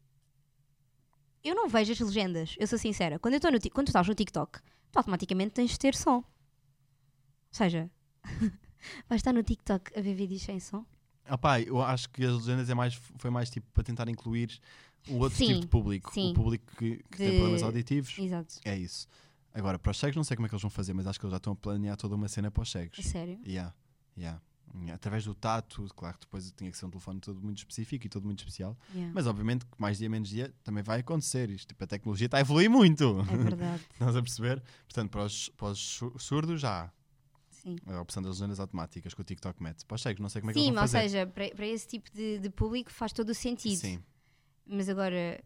[1.43, 3.19] eu não vejo as legendas, eu sou sincera.
[3.19, 4.61] Quando, eu estou no, ti- quando tu estás no TikTok,
[4.93, 6.17] tu automaticamente tens de ter som.
[6.17, 6.25] Ou
[7.51, 7.91] seja,
[9.09, 10.85] vais estar no TikTok a ver vídeos sem som?
[11.27, 14.59] Ah pá, eu acho que as legendas é mais, foi mais tipo para tentar incluir
[15.09, 16.13] o outro Sim, tipo de público.
[16.13, 16.31] sim.
[16.31, 18.19] O público que, que tem De- problemas auditivos.
[18.19, 18.55] Exato.
[18.65, 19.07] É isso.
[19.53, 21.25] Agora, para os cegos, não sei como é que eles vão fazer, mas acho que
[21.27, 22.99] eles já estão a planear toda uma cena para os cegos.
[22.99, 23.39] A sério?
[23.47, 23.73] Yeah,
[24.19, 24.41] yeah.
[24.93, 28.09] Através do tato, claro que depois tinha que ser um telefone todo muito específico e
[28.09, 28.77] todo muito especial.
[28.93, 29.13] Yeah.
[29.15, 31.49] Mas obviamente que mais dia menos dia também vai acontecer.
[31.51, 33.21] Isto, tipo, a tecnologia está a evoluir muito.
[33.31, 33.83] É verdade.
[33.95, 34.61] Estás a perceber?
[34.89, 36.91] Portanto, para os, para os su- surdos já
[37.65, 37.77] Sim.
[37.87, 39.85] a opção das legendas automáticas que o TikTok mete.
[39.87, 41.09] Para os cegos, não sei como é que Sim, eles vão ou fazer.
[41.09, 43.79] seja, para, para esse tipo de, de público faz todo o sentido.
[43.81, 44.03] Sim,
[44.67, 45.43] Mas agora,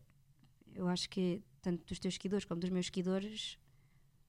[0.75, 3.57] eu acho que tanto dos teus seguidores como dos meus seguidores,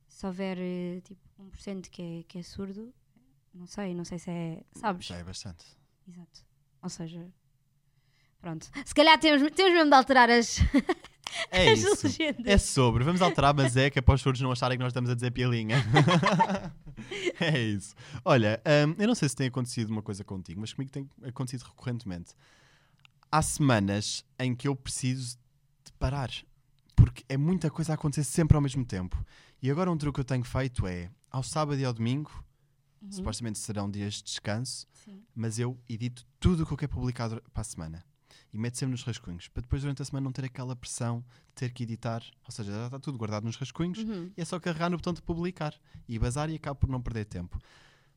[0.07, 2.93] se houver eh, tipo 1% que é, que é surdo,
[3.53, 4.63] não sei, não sei se é.
[4.73, 5.07] Sabes?
[5.07, 5.65] já é bastante.
[6.07, 6.45] Exato.
[6.81, 7.27] Ou seja,
[8.39, 8.69] pronto.
[8.85, 10.57] Se calhar temos, temos mesmo de alterar as,
[11.51, 12.07] É as isso.
[12.07, 12.45] legendas.
[12.45, 13.03] É sobre.
[13.03, 15.15] Vamos alterar, mas é que é para os surdos não acharem que nós estamos a
[15.15, 15.77] dizer pilinha.
[17.39, 17.95] é isso.
[18.23, 21.63] Olha, hum, eu não sei se tem acontecido uma coisa contigo, mas comigo tem acontecido
[21.63, 22.33] recorrentemente.
[23.31, 25.37] Há semanas em que eu preciso
[25.85, 26.29] de parar.
[26.95, 29.23] Porque é muita coisa a acontecer sempre ao mesmo tempo.
[29.61, 32.31] E agora um truque que eu tenho feito é, ao sábado e ao domingo,
[33.01, 33.13] Uhum.
[33.13, 35.23] supostamente serão dias de descanso, Sim.
[35.33, 38.03] mas eu edito tudo o que eu quero publicar para a semana.
[38.51, 41.53] E meto sempre nos rascunhos, para depois durante a semana não ter aquela pressão de
[41.55, 42.23] ter que editar.
[42.45, 44.31] Ou seja, já está tudo guardado nos rascunhos Uhum.
[44.35, 45.73] e é só carregar no botão de publicar
[46.07, 47.59] e bazar e acabo por não perder tempo.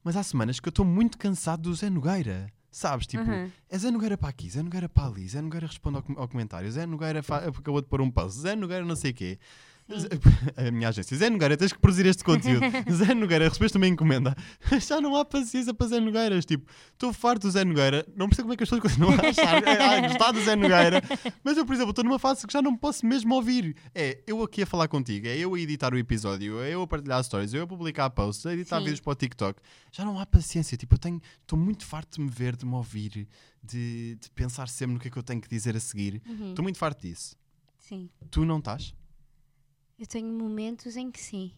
[0.03, 2.51] Mas há semanas que eu estou muito cansado do Zé Nogueira.
[2.71, 3.07] Sabes?
[3.07, 3.51] Tipo, Uhum.
[3.69, 6.27] é Zé Nogueira para aqui, Zé Nogueira para ali, Zé Nogueira responde ao, com- ao
[6.27, 9.39] comentário, Zé Nogueira acabou de pôr um post, Zé Nogueira não sei o quê.
[10.57, 12.65] A minha agência, Zé Nogueira, tens que produzir este conteúdo.
[12.91, 14.35] Zé Nogueira, recebeste uma encomenda.
[14.81, 16.45] Já não há paciência para Zé Nogueiras.
[16.45, 18.07] Tipo, estou farto do Zé Nogueira.
[18.17, 21.03] Não percebo como é que as pessoas continuam a achar, a gostar do Zé Nogueira.
[21.43, 23.77] Mas eu, por exemplo, estou numa fase que já não posso mesmo ouvir.
[23.95, 26.87] É eu aqui a falar contigo, é eu a editar o episódio, é eu a
[26.87, 28.85] partilhar stories, é eu a publicar posts, a editar Sim.
[28.85, 29.61] vídeos para o TikTok.
[29.91, 30.77] Já não há paciência.
[30.77, 33.29] Tipo, eu tenho, estou muito farto de me ver, de me ouvir,
[33.63, 36.23] de, de pensar sempre no que é que eu tenho que dizer a seguir.
[36.27, 36.51] Uhum.
[36.51, 37.37] Estou muito farto disso.
[37.79, 38.09] Sim.
[38.31, 38.95] Tu não estás?
[40.03, 41.53] Eu tenho momentos em que sim.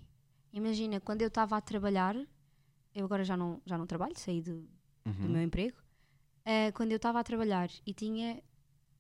[0.53, 2.15] Imagina, quando eu estava a trabalhar,
[2.95, 4.69] eu agora já não, já não trabalho, saí do, do
[5.23, 5.29] Uhum.
[5.31, 5.79] meu emprego.
[6.45, 8.43] Ah, quando eu estava a trabalhar e tinha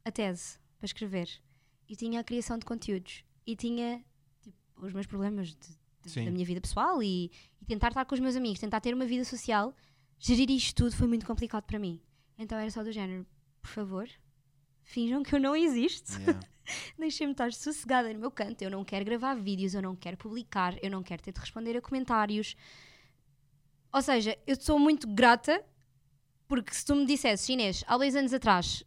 [0.02, 1.28] a tese para escrever,
[1.86, 4.02] e tinha a criação de conteúdos, e tinha
[4.40, 5.76] tipo, os meus problemas de-
[6.06, 7.30] de- da minha vida pessoal e,
[7.60, 9.74] e tentar estar com os meus amigos, tentar ter uma vida social,
[10.18, 12.00] gerir isto tudo foi muito complicado para mim.
[12.38, 13.26] Então era só do género,
[13.60, 14.08] por favor,
[14.84, 16.12] finjam que eu não existo.
[16.20, 16.40] Yeah.
[16.98, 18.62] Deixem-me estar sossegada no meu canto.
[18.62, 21.76] Eu não quero gravar vídeos, eu não quero publicar, eu não quero ter de responder
[21.76, 22.56] a comentários.
[23.92, 25.62] Ou seja, eu sou muito grata
[26.48, 28.84] porque se tu me dissesses, Inês, há dois anos atrás,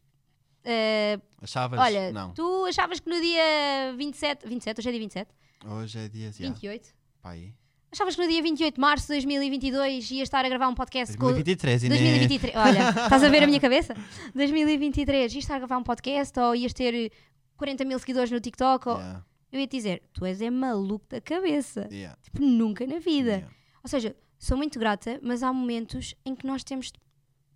[0.63, 1.79] eh, Achavas?
[1.79, 2.33] olha, Não.
[2.33, 5.31] tu achavas que no dia 27, 27, hoje é dia 27?
[5.65, 6.31] Hoje é dia.
[6.39, 6.53] Yeah.
[6.53, 6.95] 28?
[7.21, 7.53] Pá, aí.
[7.91, 11.15] Achavas que no dia 28 de março de 2022 ia estar a gravar um podcast
[11.17, 11.26] com.
[11.28, 12.02] 2023, Inês.
[12.02, 13.93] 2023, olha, estás a ver a minha cabeça?
[14.36, 17.12] 2023, ias estar a gravar um podcast ou ias ter
[17.56, 18.89] 40 mil seguidores no TikTok?
[18.89, 18.97] Ou...
[18.97, 19.26] Yeah.
[19.52, 21.88] Eu ia te dizer, tu és é maluco da cabeça.
[21.89, 22.17] Yeah.
[22.21, 23.30] Tipo, nunca na vida.
[23.32, 23.54] Yeah.
[23.82, 27.00] Ou seja, sou muito grata, mas há momentos em que nós temos de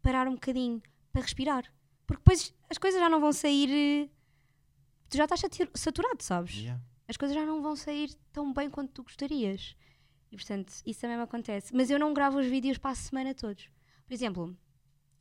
[0.02, 1.64] parar um bocadinho para respirar.
[2.08, 3.70] Porque depois as coisas já não vão sair.
[3.70, 4.10] eh,
[5.10, 6.64] Tu já estás satu- saturado, sabes?
[7.06, 9.76] As coisas já não vão sair tão bem quanto tu gostarias.
[10.32, 11.76] E portanto, isso também me acontece.
[11.76, 13.66] Mas eu não gravo os vídeos para a semana todos.
[14.08, 14.56] Por exemplo,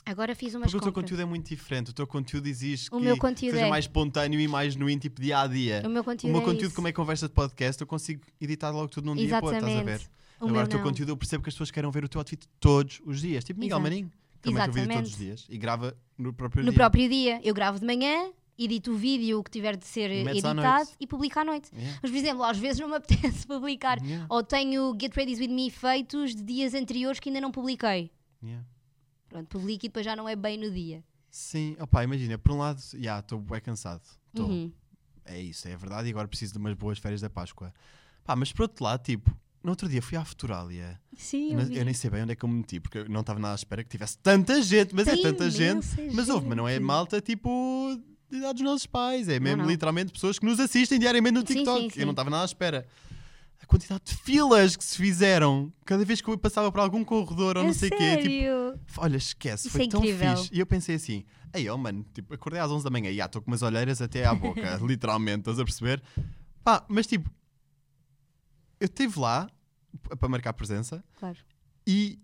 [0.07, 1.05] agora fiz umas Porque o teu compras.
[1.05, 1.90] conteúdo é muito diferente.
[1.90, 5.01] O teu conteúdo exige O que, meu conteúdo seja é- mais espontâneo e mais genuíno,
[5.01, 5.83] tipo dia a dia.
[5.85, 6.75] O meu O conteúdo meu é conteúdo, isso.
[6.77, 9.73] como é conversa de podcast, eu consigo editar logo tudo num dia para outro, estás
[9.77, 9.90] a ver?
[9.94, 10.11] Exatamente.
[10.40, 10.87] O Agora o teu não.
[10.87, 13.44] conteúdo eu percebo que as pessoas querem ver o teu outfit todos os dias.
[13.44, 13.83] Tipo Miguel Exato.
[13.83, 15.18] Marinho, que também tem o vídeo todos os Exatamente.
[15.18, 16.79] dias e grava no próprio No dia.
[16.79, 17.40] próprio dia.
[17.44, 18.31] Eu gravo de manhã,
[18.64, 21.70] edito o vídeo que tiver de ser metes editado e publico à noite.
[21.73, 21.99] Yeah.
[22.03, 24.03] Mas, por exemplo, às vezes não me apetece publicar.
[24.03, 24.27] Yeah.
[24.29, 28.11] Ou tenho Get Ready With Me feitos de dias anteriores que ainda não publiquei.
[28.42, 28.64] Yeah.
[29.29, 31.03] Pronto, publico e depois já não é bem no dia.
[31.31, 34.03] Sim, opá, imagina, por um lado, já, estou bem cansado.
[34.35, 34.44] Tô.
[34.44, 34.73] Uhum.
[35.25, 37.73] É isso, é verdade, e agora preciso de umas boas férias da Páscoa.
[38.25, 39.31] Pá, mas por outro lado, tipo,
[39.62, 41.01] no outro dia fui à Futuralia.
[41.16, 43.20] Sim, Mas eu nem sei bem onde é que eu me meti, porque eu não
[43.20, 45.87] estava nada à espera que tivesse tanta gente, mas é Tem tanta gente.
[46.14, 49.69] Mas houve, mas não é malta tipo de idade dos nossos pais, é mesmo não.
[49.69, 51.81] literalmente pessoas que nos assistem diariamente no Sim, TikTok.
[51.83, 52.01] sim, sim.
[52.01, 52.87] Eu não estava nada à espera.
[53.62, 57.57] a quantidade de filas que se fizeram cada vez que eu passava por algum corredor
[57.59, 58.16] ou A não sei o quê.
[58.16, 60.37] Tipo, olha, esquece, Isso foi é tão incrível.
[60.37, 60.51] fixe.
[60.55, 63.43] E eu pensei assim, ei, oh mano, tipo, acordei às 11 da manhã e estou
[63.43, 66.03] com umas olheiras até à boca, literalmente, estás a perceber?
[66.64, 67.29] Pá, mas tipo,
[68.79, 69.49] eu estive lá
[70.19, 71.37] para marcar presença Claro.
[71.87, 72.19] e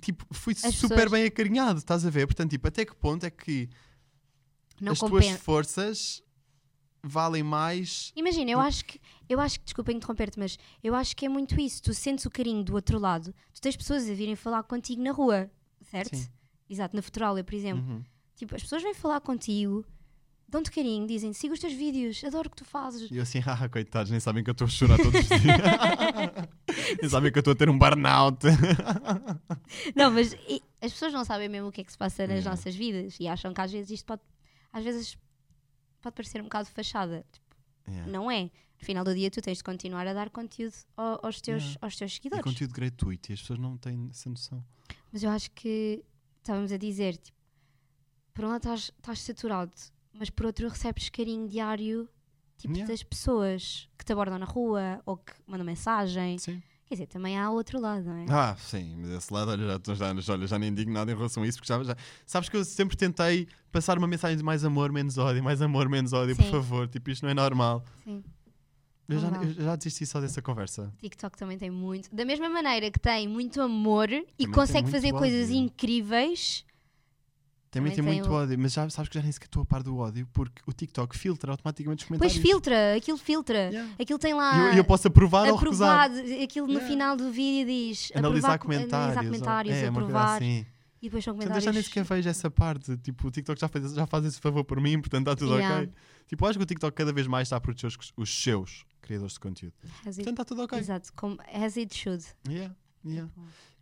[0.00, 2.26] tipo, fui As super pessoas- bem acarinhado, estás a ver?
[2.26, 3.68] Portanto, tipo, até que ponto é que
[4.80, 6.22] Não as tuas forças
[7.02, 8.12] valem mais.
[8.16, 11.58] Imagina, eu acho que, eu acho que, desculpa interromper-te, mas eu acho que é muito
[11.60, 11.82] isso.
[11.82, 15.12] Tu sentes o carinho do outro lado, tu tens pessoas a virem falar contigo na
[15.12, 15.50] rua,
[15.90, 16.16] certo?
[16.16, 16.28] Sim.
[16.68, 17.82] Exato, na Futurália, por exemplo.
[17.82, 18.04] Uhum.
[18.36, 19.84] Tipo, as pessoas vêm falar contigo,
[20.48, 23.10] dão-te carinho, dizem siga os teus vídeos, adoro o que tu fazes.
[23.10, 25.56] E eu assim, ah, coitados, nem sabem que eu estou a chorar todos os dias.
[27.00, 28.44] nem sabem que eu estou a ter um burnout.
[29.94, 32.30] Não, mas e- as pessoas não sabem mesmo o que é que se passa nas
[32.38, 32.50] Yeah.
[32.50, 34.22] nossas vidas e acham que às vezes isto pode,
[34.72, 35.16] às vezes
[36.00, 37.24] pode parecer um bocado fachada.
[37.32, 37.46] Tipo,
[37.90, 38.12] Yeah.
[38.12, 38.42] Não é.
[38.42, 41.78] No final do dia tu tens de continuar a dar conteúdo ao- aos teus, Yeah.
[41.80, 42.44] aos teus E seguidores.
[42.44, 44.62] conteúdo gratuito e as pessoas não têm essa noção.
[45.10, 46.04] Mas eu acho que
[46.36, 47.36] estávamos a dizer, tipo,
[48.34, 49.72] por um lado estás, estás saturado,
[50.12, 52.06] mas por outro recebes carinho diário
[52.58, 52.92] tipo, Yeah.
[52.92, 56.36] das pessoas que te abordam na rua ou que mandam mensagem.
[56.38, 56.62] Sim.
[56.88, 58.26] Quer dizer, também há outro lado, não é?
[58.30, 61.42] Ah, sim, mas esse lado, olha, já, já, olha, já nem digo nada em relação
[61.42, 64.64] a isso, porque já, já- sabes que eu sempre tentei passar uma mensagem de mais
[64.64, 66.50] amor, menos ódio, mais amor, menos ódio, por Sim.
[66.50, 67.84] favor, tipo, isto não é normal.
[68.04, 68.24] Sim.
[69.06, 70.92] Eu já, eu já desisti só dessa conversa.
[70.98, 72.14] TikTok também tem muito.
[72.14, 75.56] Da mesma maneira que tem muito amor e consegue fazer coisas ódio.
[75.56, 76.64] incríveis.
[77.70, 79.66] Também, Também tem muito o- ódio, mas já sabes que já nem sequer estou a
[79.66, 82.38] par do ódio, porque o TikTok filtra automaticamente os comentários.
[82.38, 83.58] Pois filtra, aquilo filtra.
[83.70, 83.92] Yeah.
[84.00, 84.68] Aquilo tem lá.
[84.68, 86.06] eu, e eu posso aprovar ou recusar.
[86.10, 86.88] aprovado, aquilo no Yeah.
[86.90, 88.94] final do vídeo diz Analisar aprovar, comentários.
[88.94, 90.66] analisar ou- comentários, é, coisa aprovar assim.
[91.00, 91.64] e depois são Portanto, eu comentários.
[91.64, 92.96] já nem sequer vejo essa parte.
[92.96, 95.76] Tipo, o TikTok já faz, já faz esse favor por mim, portanto está tudo Yeah.
[95.82, 95.92] ok.
[96.26, 98.84] Tipo, eu acho que o TikTok cada vez mais está a proteger os, os seus
[99.02, 99.74] criadores de conteúdo.
[100.06, 100.78] Has it- Portanto está tudo ok.
[100.78, 102.24] Exato, como as it should.
[102.48, 102.74] Yeah,
[103.04, 103.30] yeah.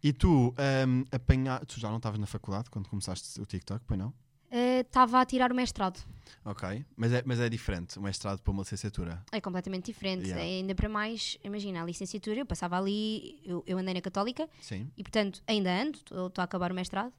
[0.03, 0.55] E tu,
[0.87, 1.61] um, apanha...
[1.67, 4.13] tu já não estavas na faculdade quando começaste o TikTok, pois não?
[4.49, 5.99] Estava a tirar o mestrado.
[6.45, 6.85] Ok.
[6.97, 9.23] Mas é, mas é diferente, o mestrado para uma licenciatura.
[9.33, 10.27] É completamente diferente.
[10.29, 10.43] Yeah.
[10.43, 14.91] Ainda para mais, imagina, a licenciatura, eu passava ali, eu, eu andei na Católica Sim.
[14.97, 17.13] e, portanto, ainda ando, estou a acabar o mestrado,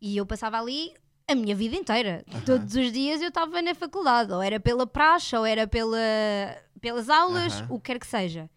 [0.00, 0.92] e eu passava ali
[1.26, 2.24] a minha vida inteira.
[2.44, 5.98] Todos os dias eu estava na faculdade, ou era pela praxe, ou era pela,
[6.80, 7.66] pelas aulas, Aham.
[7.70, 8.48] o que quer que seja.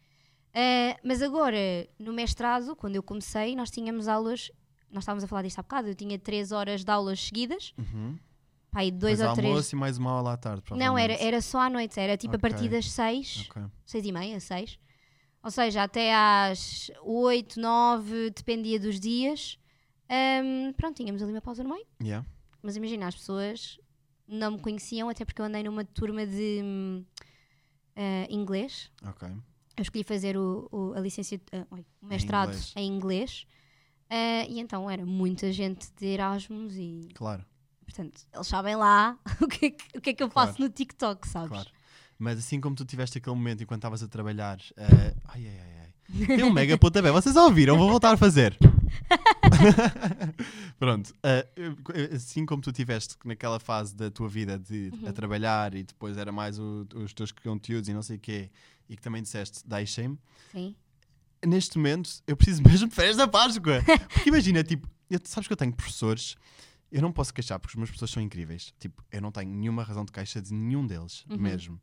[0.54, 1.58] Eh, mas agora,
[2.00, 4.52] no mestrado, quando eu comecei, nós tínhamos aulas,
[4.92, 8.18] nós estávamos a falar disto há bocado, eu tinha três horas de aulas seguidas, Uhum.
[8.72, 9.48] pá, aí dois Depois ou três.
[9.52, 12.36] almoço e mais uma aula à tarde, Não, era, era só à noite, era tipo
[12.36, 12.50] a Ok.
[12.50, 13.62] partir das seis, Ok.
[13.86, 14.80] seis e meia, seis.
[15.44, 19.58] Ou seja, até às oito, nove, dependia dos dias.
[20.10, 21.86] Ahm, pronto, tínhamos ali uma pausa no meio.
[22.02, 22.28] Yeah.
[22.62, 23.80] Mas imagina, as pessoas
[24.28, 27.06] não me conheciam, até porque eu andei numa turma de
[27.96, 28.92] ah, inglês.
[29.08, 29.30] Ok.
[29.80, 32.74] Eu escolhi fazer o, o- a licenciatura, oi, o mestrado inglês.
[32.76, 33.48] em inglês.
[34.10, 37.46] Ah, e então era muita gente de Erasmus e, Claro,
[37.86, 40.64] portanto, eles sabem lá o que é que, o que, é que eu faço Claro.
[40.64, 41.50] no TikTok, sabes?
[41.50, 41.70] claro.
[42.18, 44.60] Mas assim como tu tiveste aquele momento enquanto estavas a trabalhar.
[44.76, 45.79] Ai, ai, ai, ai.
[46.28, 47.12] Tem um mega pontapé.
[47.12, 47.78] Vocês ouviram?
[47.78, 48.58] Vou voltar a fazer.
[50.80, 51.14] Pronto.
[51.24, 51.48] eh,
[52.14, 55.10] assim como tu tiveste naquela fase da tua vida de Uhum.
[55.10, 58.50] a trabalhar e depois era mais o- os teus conteúdos e não sei o quê,
[58.90, 60.18] e que também disseste deixem-me,
[60.52, 60.76] Sim.
[61.46, 63.84] neste momento eu preciso mesmo de férias da Páscoa.
[64.14, 66.36] Porque imagina, tipo, eu- sabes que eu tenho professores,
[66.92, 68.74] eu não posso queixar porque os meus professores são incríveis.
[68.80, 71.38] Tipo, eu não tenho nenhuma razão de queixa de nenhum deles, Uhum.
[71.38, 71.80] mesmo.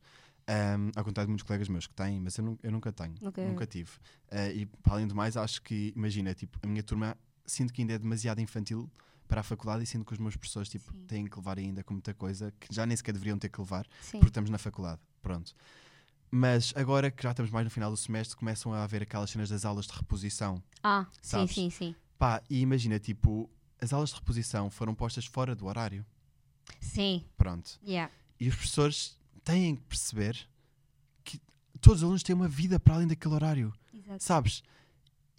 [0.49, 3.15] Um, ao contrário de muitos colegas meus que têm, mas eu, nu- eu nunca tenho,
[3.21, 3.91] Nunca- nunca tive.
[4.31, 7.83] Uh, e para além do mais, acho que, imagina, tipo, a minha turma sinto que
[7.83, 8.89] ainda é demasiado infantil
[9.27, 11.05] para a faculdade e sinto que os meus professores tipo, Sim.
[11.09, 13.85] têm que levar ainda com muita coisa que já nem sequer deveriam ter que levar
[14.01, 14.19] Sim.
[14.19, 15.01] porque estamos na faculdade.
[15.21, 15.53] Pronto.
[16.31, 19.49] Mas agora que já estamos mais no final do semestre, começam a haver aquelas cenas
[19.49, 20.63] das aulas de reposição.
[20.83, 21.55] Ah, Sabes?
[21.57, 21.95] sim, sim, sim.
[22.19, 26.07] Pá, e imagina, tipo, as aulas de reposição foram postas fora do horário.
[26.81, 27.81] Sim, Pronto.
[27.85, 28.13] yeah.
[28.39, 30.37] E os professores têm que perceber
[31.25, 31.41] que
[31.81, 33.73] todos os alunos têm uma vida para além daquele horário.
[33.95, 34.23] Exato.
[34.25, 34.63] Sabes?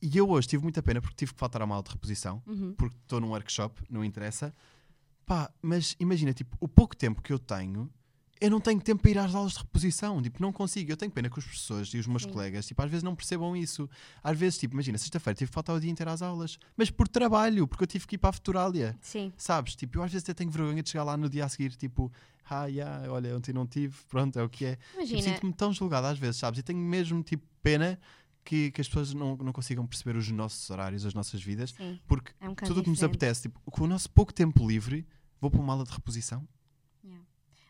[0.02, 2.42] E eu hoje tive muita pena porque tive que faltar a uma aula de reposição,
[2.48, 2.74] Uhum.
[2.78, 4.54] porque estou num workshop, não interessa.
[5.26, 7.90] Pá, mas imagina, tipo, o pouco tempo que eu tenho,
[8.40, 10.22] eu não tenho tempo para ir às aulas de reposição.
[10.22, 10.92] Tipo, não consigo.
[10.92, 12.30] Eu tenho pena que os professores e os meus Sim.
[12.30, 13.90] colegas, tipo, às vezes não percebam isso.
[14.24, 17.08] Às vezes, tipo, imagina, sexta-feira tive que faltar o dia inteiro às aulas, mas por
[17.08, 18.98] trabalho, porque eu tive que ir para a Futurália.
[19.02, 19.76] Sim, Sabes?
[19.76, 22.12] Tipo, eu às vezes até tenho vergonha de chegar lá no dia a seguir, tipo,
[22.50, 24.76] ah, yeah, olha, ontem não tive, pronto, é o que é.
[24.76, 25.22] Tipo, imagina.
[25.22, 26.60] Sinto-me tão julgado às vezes, sabes?
[26.60, 28.00] E tenho mesmo, tipo, pena
[28.44, 32.00] que, que as pessoas não, não consigam perceber os nossos horários, as nossas vidas, Sim,
[32.08, 35.06] porque é um tudo o que nos apetece, tipo, com o nosso pouco tempo livre,
[35.42, 36.48] vou para uma aula de reposição.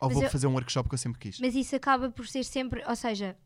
[0.00, 1.40] Ou Mas vou eu- fazer um workshop que eu sempre quis.
[1.40, 3.36] Mas isso acaba por ser sempre, ou seja,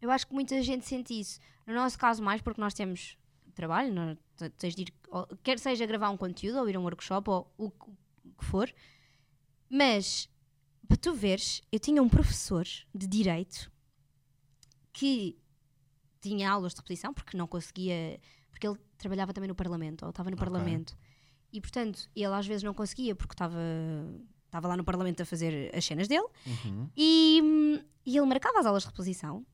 [0.00, 1.40] Eu acho que muita gente sente isso.
[1.66, 3.16] No nosso caso, mais porque nós temos
[3.54, 6.80] trabalho, nós te- tens de ir, ou- quer seja gravar um conteúdo, ou ir a
[6.80, 8.70] um workshop, ou o que for.
[9.70, 10.28] Mas,
[10.86, 13.72] para tu veres, eu tinha um professor de Direito
[14.92, 15.38] que
[16.20, 20.28] tinha aulas de repetição, porque não conseguia, porque ele trabalhava também no Parlamento, ou estava
[20.30, 20.44] no Ok.
[20.46, 20.94] Parlamento.
[21.50, 23.58] E, portanto, ele às vezes não conseguia, porque estava,
[24.54, 26.26] estava lá no Parlamento a fazer as cenas dele.
[26.46, 26.88] Uhum.
[26.96, 29.44] E, e ele marcava as aulas de reposição.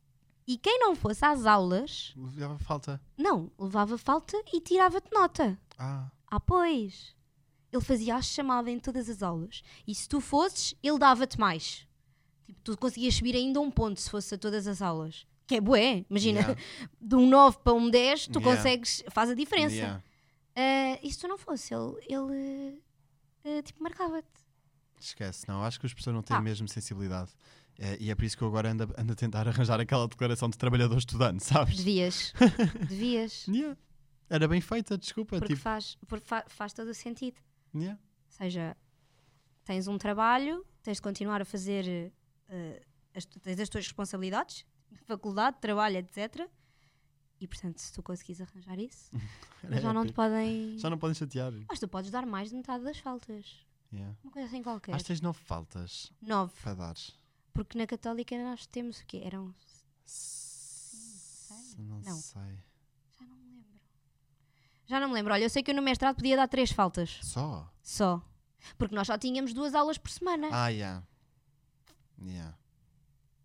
[0.47, 3.01] E quem não fosse às aulas, Levava falta.
[3.17, 5.59] não, levava falta e tirava-te nota.
[5.79, 7.15] Ah, Ah, pois.
[7.73, 9.63] Ele fazia a chamada em todas as aulas.
[9.87, 11.87] E se tu fosses, ele dava-te mais.
[12.45, 15.25] Tipo, tu conseguias subir ainda um ponto se fosse a todas as aulas.
[15.47, 16.05] Que é bué.
[16.11, 16.61] Imagina, Yeah.
[17.01, 18.57] de um 9 para um 10, tu Yeah.
[18.57, 19.75] consegues, faz a diferença.
[19.77, 20.03] yeah.
[20.57, 22.83] Ah, e se tu não fosse, ele, ele
[23.45, 24.27] ah, tipo, marcava-te.
[25.01, 25.63] Esquece, não.
[25.65, 26.41] Acho que as pessoas não têm Ah.
[26.41, 27.31] a mesma sensibilidade.
[27.79, 30.07] Eh, e é por isso que eu agora ando, a- ando a tentar arranjar aquela
[30.07, 31.77] declaração de trabalhador estudante, sabes?
[31.79, 32.33] Devias.
[32.89, 33.47] Devias.
[33.49, 33.77] Yeah.
[34.29, 35.39] Era bem feita, desculpa.
[35.39, 37.41] Porque, Tipo, faz, porque fa- faz todo o sentido.
[37.75, 37.99] yeah.
[37.99, 38.77] Ou seja,
[39.65, 42.13] tens um trabalho, tens de continuar a fazer,
[42.49, 42.83] eh,
[43.15, 44.65] as, tens as tuas responsabilidades,
[45.07, 46.47] faculdade, trabalho, etc.
[47.41, 49.11] E portanto, se tu conseguires arranjar isso,
[49.83, 50.77] já não te podem.
[50.79, 51.53] Já não podem chatear.
[51.69, 53.67] Mas tu podes dar mais de metade das faltas.
[53.93, 54.17] Yeah.
[54.23, 54.95] Uma coisa assim qualquer.
[54.95, 56.53] Acho que tens nove faltas Nove.
[56.63, 56.95] para dar.
[57.53, 59.21] Porque na Católica nós temos o quê?
[59.25, 59.53] Eram.
[60.07, 62.17] S- Não, Não.
[62.17, 62.59] sei.
[63.19, 63.81] Já não me lembro.
[64.87, 65.33] Já não me lembro.
[65.33, 67.19] Olha, eu sei que eu no mestrado podia dar três faltas.
[67.23, 67.69] Só?
[67.83, 68.23] Só.
[68.79, 70.49] Porque nós só tínhamos duas aulas por semana.
[70.53, 71.03] Ah, yeah.
[72.23, 72.57] Yeah.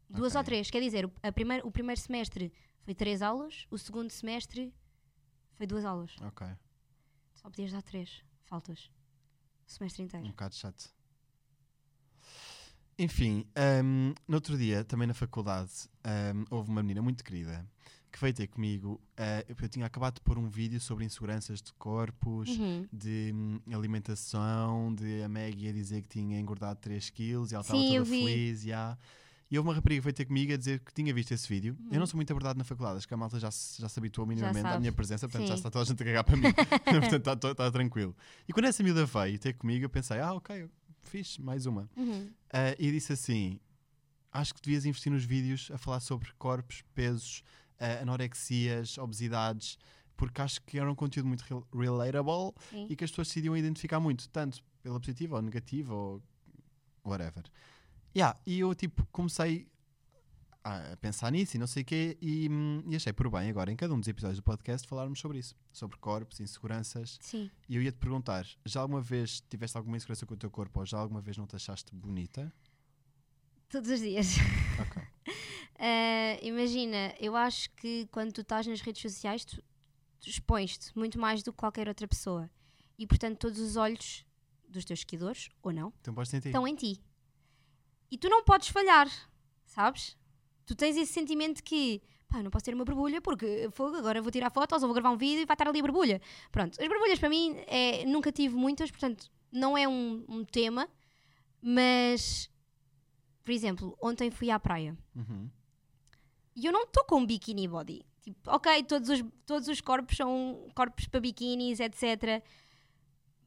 [0.10, 0.38] Duas ok.
[0.40, 0.70] ou três.
[0.70, 2.52] Quer dizer, a primeiro, o primeiro semestre
[2.84, 4.74] foi três aulas, o segundo semestre
[5.56, 6.16] foi duas aulas.
[6.22, 6.46] Ok.
[7.34, 8.92] Só podias dar três faltas.
[9.68, 10.28] O semestre Um inteiro.
[10.28, 10.90] bocado chato.
[12.98, 13.46] Enfim,
[13.84, 15.72] hum, no outro dia, também na faculdade,
[16.34, 17.66] hum, houve uma menina muito querida
[18.12, 19.02] que veio ter comigo.
[19.18, 22.88] eh, eu tinha acabado de pôr um vídeo sobre inseguranças de corpos, Uhum.
[22.92, 27.62] de hum, alimentação, de a Maggie a dizer que tinha engordado 3 quilos e ela
[27.62, 28.62] estava toda feliz.
[28.62, 28.98] já.
[29.56, 31.78] E houve uma rapariga que veio ter comigo a dizer que tinha visto esse vídeo.
[31.86, 32.06] Eu não Uhum.
[32.08, 34.68] sou muito abordado na faculdade, acho que a malta já, se- já se habituou minimamente
[34.68, 35.60] à minha presença, portanto já Sim.
[35.60, 36.42] está toda a gente a cagar para mim.
[36.84, 38.14] portanto está, está- está tranquilo.
[38.50, 40.68] E quando essa miúda veio ter comigo, eu pensei, ah, ok,
[41.04, 41.90] fixe, mais uma.
[41.96, 42.30] Uhum.
[42.52, 43.58] Ah, e disse assim:
[44.30, 47.42] Acho que devias investir nos vídeos a falar sobre corpos, pesos,
[47.80, 49.78] ah, anorexias, obesidades,
[50.18, 52.88] porque acho que era um conteúdo muito rel- relatable Sim.
[52.90, 56.22] e que as pessoas se iriam identificar muito, tanto pela positiva ou negativa ou
[57.06, 57.46] whatever.
[58.16, 59.68] Yeah, e eu tipo comecei
[60.64, 63.72] a pensar nisso e não sei o quê, e, hum, e achei por bem agora
[63.72, 67.20] em cada um dos episódios do podcast falarmos sobre isso, sobre corpos, inseguranças.
[67.22, 67.52] Sim.
[67.70, 70.80] E eu ia te perguntar: já alguma vez tiveste alguma insegurança com o teu corpo
[70.80, 72.52] ou já alguma vez não te achaste bonita?
[73.70, 74.36] Todos os dias.
[74.80, 75.04] Ok.
[75.78, 79.62] Ah, imagina, eu acho que quando tu estás nas redes sociais, tu,
[80.20, 82.50] tu expões-te muito mais do que qualquer outra pessoa.
[82.98, 84.26] E portanto, todos os olhos
[84.68, 87.02] dos teus seguidores, ou não, Então estão em ti.
[88.12, 89.10] E tu não podes falhar,
[89.66, 90.18] sabes?
[90.66, 94.32] Tu tens esse sentimento que, pá, não posso ter uma borbulha porque fogo, agora vou
[94.32, 96.22] tirar fotos ou vou gravar um vídeo e vai estar ali a borbulha.
[96.52, 100.90] Pronto, as borbulhas para mim é, nunca tive muitas, portanto, não é um, um tema,
[101.62, 102.50] mas,
[103.44, 105.50] por exemplo, ontem fui à praia Uhum.
[106.56, 108.06] e eu não estou com um bikini body.
[108.22, 112.44] Tipo, ok, todos os, todos os corpos são corpos para biquinis, etc.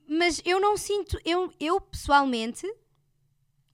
[0.09, 2.64] Mas eu não sinto, eu, eu pessoalmente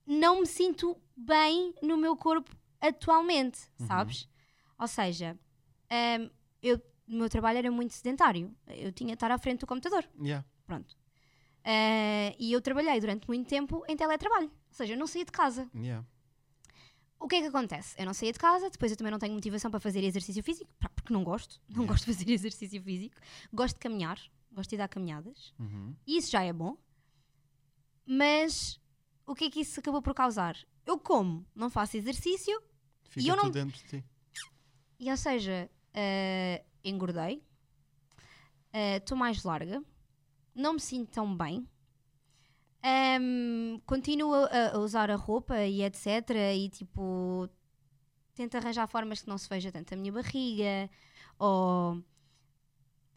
[0.07, 3.87] não me sinto bem no meu corpo atualmente, Uhum.
[3.87, 4.29] sabes?
[4.79, 5.39] Ou seja,
[6.21, 6.31] hum,
[6.63, 6.77] eu,
[7.09, 8.55] o meu trabalho era muito sedentário.
[8.67, 10.09] Eu tinha de estar à frente do computador.
[10.21, 10.45] Yeah.
[10.67, 10.97] Pronto.
[11.65, 14.49] Ah, e eu trabalhei durante muito tempo em teletrabalho.
[14.49, 15.69] Ou seja, eu não saía de casa.
[15.75, 16.07] Yeah.
[17.19, 17.95] O que é que acontece?
[17.99, 20.71] Eu não saía de casa, depois eu também não tenho motivação para fazer exercício físico,
[20.95, 23.17] porque não gosto, não gosto de fazer exercício físico.
[23.51, 24.19] Gosto de caminhar,
[24.53, 25.95] gosto de dar caminhadas, Uhum.
[26.07, 26.77] e isso já é bom.
[28.07, 28.79] Mas
[29.27, 30.57] o que é que isso acabou por causar?
[30.87, 32.61] Eu como, não faço exercício,
[33.05, 34.05] Fica eu não- dentro de ti.
[34.99, 37.43] e ou seja, eh, engordei,
[38.97, 39.83] estou mais larga,
[40.55, 41.67] não me sinto tão bem,
[42.87, 46.07] Ahm, continuo a, a usar a roupa e etc.
[46.55, 47.49] E tipo,
[48.35, 50.91] tento arranjar formas que não se veja tanto a minha barriga,
[51.39, 52.05] ou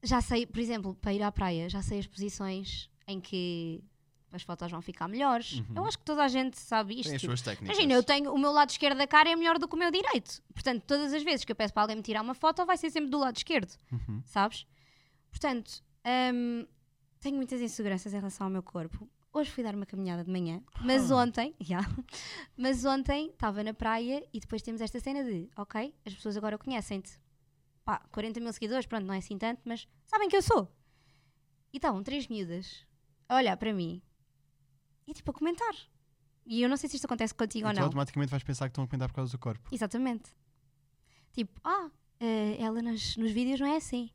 [0.01, 3.83] já sei, por exemplo, para ir à praia, já sei as posições em que
[4.31, 5.53] as fotos vão ficar melhores.
[5.53, 5.65] Uhum.
[5.77, 7.07] Eu acho que toda a gente sabe isto.
[7.09, 7.75] Tem as suas técnicas.
[7.77, 9.89] Imagina, eu tenho o meu lado esquerdo da cara é melhor do que o meu
[9.91, 10.41] direito.
[10.53, 12.89] Portanto, todas as vezes que eu peço para alguém me tirar uma foto, vai ser
[12.89, 14.21] sempre do lado esquerdo, Uhum.
[14.25, 14.65] sabes?
[15.31, 15.81] Portanto,
[16.33, 16.65] hum,
[17.19, 19.09] tenho muitas inseguranças em relação ao meu corpo.
[19.33, 21.17] hoje fui dar uma caminhada de manhã, mas Ah.
[21.17, 21.79] ontem, já,
[22.57, 26.57] mas ontem estava na praia e depois temos esta cena de, ok, as pessoas agora
[26.57, 27.19] conhecem-te.
[27.85, 30.67] Pá, 40 mil seguidores, pronto, não é assim tanto, mas sabem que eu sou.
[31.71, 32.83] E estavam três miúdas
[33.29, 34.01] a olhar para mim
[35.07, 35.73] e tipo a comentar.
[36.45, 37.87] E eu não sei se isto acontece contigo ou Então não.
[37.87, 39.67] automaticamente vais pensar que estão a comentar por causa do corpo.
[39.71, 40.29] Exatamente.
[41.33, 41.89] Tipo, ah,
[42.19, 44.09] eh, ela nas- nos vídeos não é assim.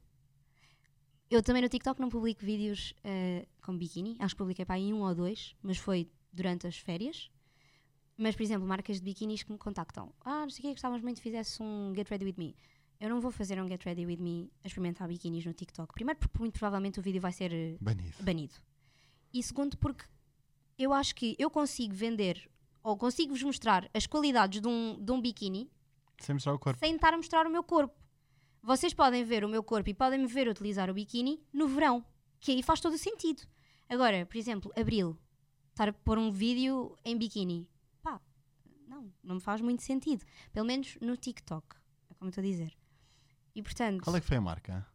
[1.30, 4.16] Eu também no TikTok não publico vídeos eh, com biquíni.
[4.18, 7.30] Acho que publiquei para aí um ou dois, mas foi durante as férias.
[8.18, 10.12] Mas, por exemplo, marcas de biquínis que me contactam.
[10.20, 12.54] Ah, não sei o que, gostávamos muito que fizesse um Get Ready With Me.
[13.00, 15.92] Eu não vou fazer um Get Ready With Me a experimentar biquínis no TikTok.
[15.94, 18.14] Primeiro porque muito provavelmente o vídeo vai ser eh, Banido.
[18.22, 18.54] banido.
[19.32, 20.04] E segundo, porque
[20.78, 22.48] eu acho que eu consigo vender
[22.82, 25.70] ou consigo-vos mostrar as qualidades de um, de um biquíni
[26.20, 26.78] Sem mostrar o corpo.
[26.80, 27.94] sem estar a mostrar o meu corpo.
[28.62, 32.04] Vocês podem ver o meu corpo e podem me ver utilizar o biquíni no verão,
[32.40, 33.42] que aí faz todo o sentido.
[33.88, 35.18] Agora, por exemplo, abril,
[35.70, 37.68] estar a pôr um vídeo em biquíni,
[38.02, 38.20] pá,
[38.86, 40.24] não, não me faz muito sentido.
[40.52, 41.66] Pelo menos no TikTok,
[42.10, 42.72] é como estou a dizer.
[43.54, 44.86] E portanto, Qual é que foi a marca?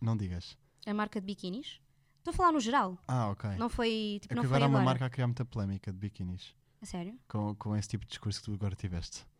[0.00, 0.56] Não digas.
[0.86, 1.80] a marca de biquínis,
[2.28, 3.50] estou a falar no geral, Ah, ok.
[3.56, 4.84] não foi, tipo, é que não agora foi há uma agora.
[4.84, 6.54] marca a criar muita polémica de biquinis.
[6.82, 7.18] A sério?
[7.28, 9.24] Com, com esse tipo de discurso que tu agora tiveste.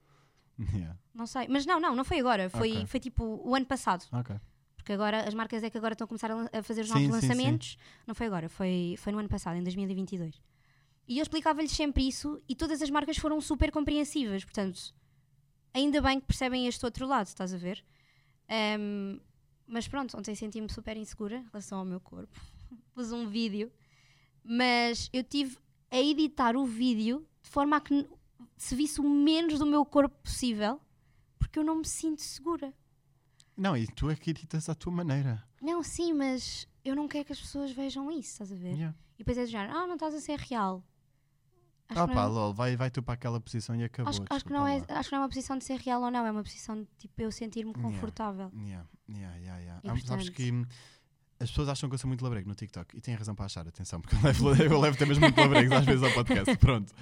[0.59, 0.97] Yeah.
[1.14, 1.47] Não sei.
[1.49, 2.49] Mas não, não, não foi agora.
[2.49, 2.87] Foi, Ok.
[2.87, 4.07] foi tipo o ano passado.
[4.11, 4.34] Ok.
[4.74, 6.95] Porque agora as marcas é que agora estão a começar a, a fazer os Sim,
[6.95, 7.28] novos sim, sim.
[7.28, 7.76] lançamentos.
[8.07, 10.41] Não foi agora, foi, foi no ano passado, em 2022.
[11.09, 14.45] E eu explicava-lhes sempre isso e todas as marcas foram super compreensivas.
[14.45, 14.95] Portanto,
[15.74, 17.84] ainda bem que percebem este outro lado, estás a ver?
[18.49, 19.20] Ahm,
[19.66, 22.41] mas pronto, ontem senti-me super insegura em relação ao meu corpo.
[22.95, 23.71] Pus um vídeo,
[24.45, 25.59] mas eu tive
[25.91, 28.09] a editar o vídeo de forma a que
[28.57, 30.81] se visse o menos do meu corpo possível,
[31.39, 32.73] porque eu não me sinto segura.
[33.57, 35.43] Não, e tu é que editas à tua maneira.
[35.62, 38.73] Não, sim, mas eu não quero que as pessoas vejam isso, estás a ver?
[38.75, 38.95] Yeah.
[39.14, 40.85] E depois é do género, ah, não estás a ser real.
[41.89, 44.11] Acho Ah pá, não é- lol, vai, vai tu para aquela posição e acabou.
[44.11, 44.99] acho, acho que não é, lá.
[44.99, 46.89] acho que não é uma posição de ser real ou não, é uma posição de
[46.99, 48.51] tipo eu sentir-me confortável.
[48.55, 49.81] Yeah, yeah, yeah, yeah.
[49.85, 50.67] E Ah, Sabes portanto- que
[51.39, 53.66] as pessoas acham que eu sou muito labrego no TikTok e têm razão para achar,
[53.66, 56.57] atenção, porque eu levo, eu levo temas muito labregos às vezes ao podcast.
[56.59, 56.93] Pronto.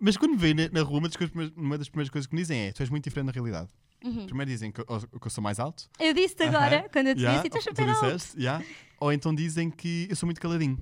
[0.00, 2.34] Mas quando me veem na, na rua, uma das, coisas, uma das primeiras coisas que
[2.34, 3.68] me dizem é: tu és muito diferente da realidade.
[4.04, 4.26] Uhum.
[4.26, 5.88] Primeiro dizem que, eu- que eu sou mais alto.
[5.98, 6.88] Eu disse-te agora, Aham.
[6.92, 8.04] quando eu te Yeah, disse, e tu és tu super alto.
[8.04, 8.64] disseste, yeah.
[9.00, 10.78] Ou então dizem que eu sou muito caladinho.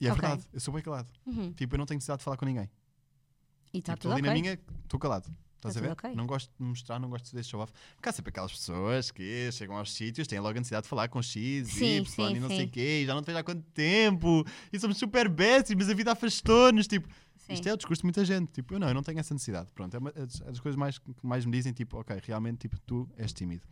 [0.00, 0.20] E é Ok.
[0.20, 1.08] verdade, eu sou bem calado.
[1.26, 1.52] Uhum.
[1.54, 2.70] Tipo, eu não tenho necessidade de falar com ninguém.
[3.74, 4.28] E está tipo, tudo ali ok.
[4.30, 5.26] na minha, estou calado.
[5.56, 5.88] Estás Tá a ver?
[5.94, 6.14] tudo ok.
[6.14, 7.72] Não gosto de mostrar, não gosto de show off.
[8.02, 11.20] Há sempre aquelas pessoas que chegam aos sítios, têm logo a necessidade de falar com
[11.22, 12.64] X, Sim, Y sim, e não sei sim.
[12.66, 15.88] o quê, e já não te vejo há quanto tempo, e somos super besties, mas
[15.90, 16.86] a vida afastou-nos.
[16.86, 17.52] Tipo, Sim.
[17.54, 18.52] isto é o discurso de muita gente.
[18.52, 19.70] Tipo, eu não, eu não tenho essa necessidade.
[19.72, 22.20] Pronto, é uma é das é das coisas mais, que mais me dizem, tipo, ok,
[22.24, 23.64] realmente, tipo, tu és tímido.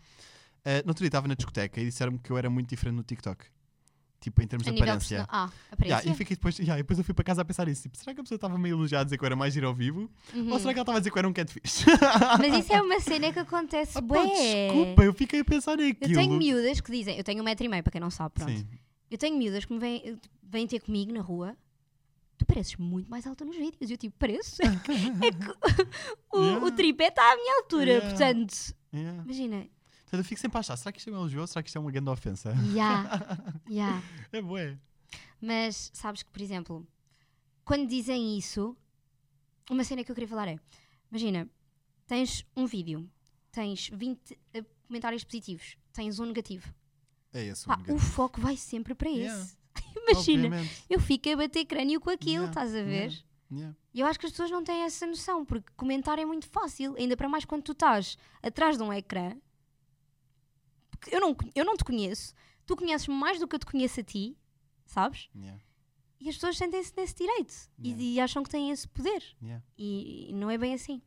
[0.60, 3.02] Uh, no outro dia estava na discoteca e disseram-me que eu era muito diferente no
[3.02, 3.44] TikTok.
[4.24, 5.26] Tipo, em termos a de aparência.
[5.28, 5.50] Ah,
[5.82, 6.10] Yeah, aparência.
[6.10, 7.82] e fiquei depois, yeah, e depois eu fui para casa a pensar nisso.
[7.82, 9.66] Tipo, será que a pessoa estava meio elogiada a dizer que eu era mais giro
[9.66, 10.10] ao vivo?
[10.34, 10.50] Uhum.
[10.50, 11.84] Ou será que ela estava a dizer que eu era um catfish?
[12.38, 14.24] Mas isso é uma cena que acontece Ah, bué.
[14.24, 16.12] desculpa, eu fiquei a pensar naquilo.
[16.12, 18.34] Eu tenho miúdas que dizem, eu tenho um metro e meio, para quem não sabe,
[18.34, 18.50] pronto.
[18.50, 18.66] Sim.
[19.10, 21.54] Eu tenho miúdas que me vêm, vêm ter comigo na rua.
[22.38, 23.90] Tu pareces muito mais alta nos vídeos.
[23.90, 24.56] Eu tipo, pareço.
[24.62, 25.50] É que, é que
[26.32, 26.64] o, Yeah.
[26.66, 27.90] o tripé está à minha altura.
[27.90, 28.08] Yeah.
[28.08, 29.22] Portanto, Yeah.
[29.22, 29.66] imagina.
[30.14, 31.68] Portanto, eu fico sempre a achar, será que isto é um elogio ou será que
[31.68, 32.54] isto é uma grande ofensa?
[32.74, 33.04] Ya,
[33.68, 34.02] ya.
[34.32, 34.78] É bué.
[35.40, 36.86] Mas sabes que, por exemplo,
[37.64, 38.76] quando dizem isso,
[39.70, 40.56] uma cena que eu queria falar é:
[41.10, 41.48] imagina,
[42.06, 43.08] tens um vídeo,
[43.52, 46.72] tens 20 eh, comentários positivos, tens um negativo.
[47.32, 47.98] É esse o Pá, o negativo.
[47.98, 49.42] foco vai sempre para Yeah.
[49.42, 49.56] esse.
[49.96, 50.84] Imagina, Obviamente.
[50.88, 53.08] eu fico a bater crânio com aquilo, Yeah, estás a ver?
[53.10, 53.76] yeah, yeah.
[53.92, 56.94] E eu acho que as pessoas não têm essa noção, porque comentar é muito fácil,
[56.98, 59.36] ainda para mais quando tu estás atrás de um ecrã.
[61.10, 62.34] Eu não, eu não te conheço,
[62.66, 64.36] tu conheces mais do que eu te conheço a ti,
[64.86, 65.28] sabes?
[65.34, 65.60] Yeah,
[66.20, 68.02] E as pessoas sentem-se nesse direito e- Yeah.
[68.04, 69.22] e, acham que têm esse poder.
[69.42, 69.62] yeah.
[69.76, 71.00] E, e não é bem assim.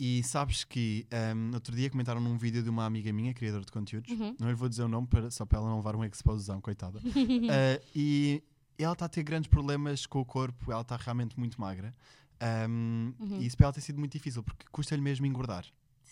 [0.00, 1.06] E sabes que
[1.36, 4.36] um, outro dia comentaram num vídeo de uma amiga minha, criadora de conteúdos, Uhum.
[4.38, 7.00] não lhe vou dizer o nome para, só para ela não levar uma exposão, coitada.
[7.04, 8.42] Uh, e
[8.78, 11.92] ela está a ter grandes problemas com o corpo, ela está realmente muito magra.
[12.70, 13.40] Um, Uhum.
[13.40, 15.64] E isso para ela tem sido muito difícil, porque custa-lhe mesmo engordar.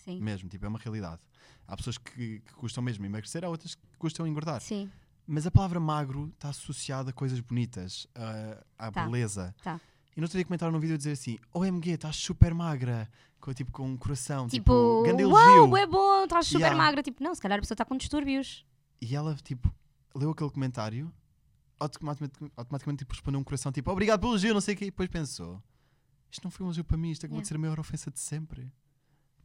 [0.07, 0.21] Sim.
[0.21, 1.21] Mesmo, tipo, é uma realidade.
[1.67, 4.61] Há pessoas que, que custam mesmo emagrecer, há outras que custam engordar.
[4.61, 4.89] Sim,
[5.29, 8.07] Mas a palavra magro está associada a coisas bonitas,
[8.79, 9.03] à Tá.
[9.05, 9.53] beleza.
[9.61, 9.79] Tá.
[10.15, 13.09] E no outro dia comentaram num vídeo a dizer assim: OMG, estás super magra,
[13.41, 16.77] com, tipo, com um coração, tipo, tipo, uau, é bom, estás super Yeah.
[16.77, 17.03] magra.
[17.03, 18.65] Tipo, não, se calhar a pessoa está com distúrbios.
[19.01, 19.69] E ela, tipo,
[20.15, 21.13] leu aquele comentário,
[21.79, 24.85] automaticamente, automaticamente tipo, respondeu um coração, tipo, obrigado pelo elogio, não sei o quê.
[24.85, 25.61] E depois pensou:
[26.31, 27.43] isto não foi um elogio para mim, isto acabou Yeah.
[27.43, 28.71] de ser a maior ofensa de sempre.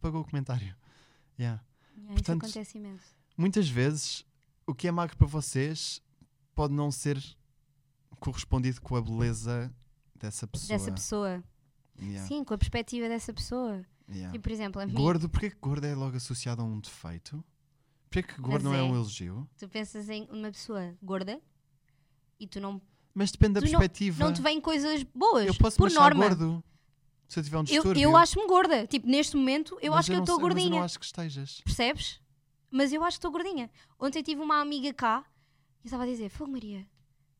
[0.02, 0.74] Apagou o comentário.
[1.38, 1.62] Yeah.
[1.96, 3.04] Yeah, Portanto, isso acontece imenso.
[3.36, 4.24] Muitas vezes,
[4.66, 6.02] o que é magro para vocês
[6.56, 7.22] pode não ser
[8.18, 9.72] correspondido com a beleza
[10.14, 10.68] dessa pessoa.
[10.78, 11.44] dessa pessoa.
[12.00, 13.84] Yeah, Sim, com a perspectiva dessa pessoa.
[14.10, 14.34] yeah.
[14.34, 17.42] E, por exemplo, a mim, Gordo, porquê que gordo é logo associado a um defeito?
[18.10, 18.82] Porquê que gordo Mas não é é.
[18.82, 19.48] um elogio?
[19.56, 21.40] tu pensas em uma pessoa gorda
[22.40, 22.80] e tu não,
[23.14, 24.24] Mas depende da Tu não- perspectiva.
[24.24, 25.46] não te vêm coisas boas.
[25.46, 26.26] eu posso por norma.
[26.28, 26.64] gordo
[27.28, 28.02] se eu tiver um Eu, distúrbio.
[28.02, 28.86] eu acho-me gorda.
[28.86, 30.78] Tipo, neste momento, eu Mas acho que eu estou sei- Mas eu gordinha.
[30.80, 31.60] não acho que estejas.
[31.62, 32.20] Percebes?
[32.70, 33.70] Mas eu acho que estou gordinha.
[33.98, 35.24] Ontem tive uma amiga cá
[35.82, 36.86] e eu estava a dizer: Fogo Maria,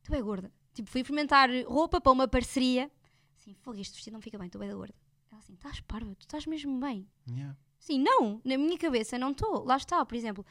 [0.03, 0.51] tu é gorda.
[0.73, 2.91] Tipo, fui experimentar roupa para uma parceria.
[3.37, 4.93] Assim, fogo, este vestido não fica bem, tu é da gorda.
[5.31, 7.07] Ela assim, estás parva, tu estás mesmo bem.
[7.27, 7.55] Yeah.
[7.79, 9.63] Sim, não, na minha cabeça não estou.
[9.65, 10.45] Lá está, por exemplo,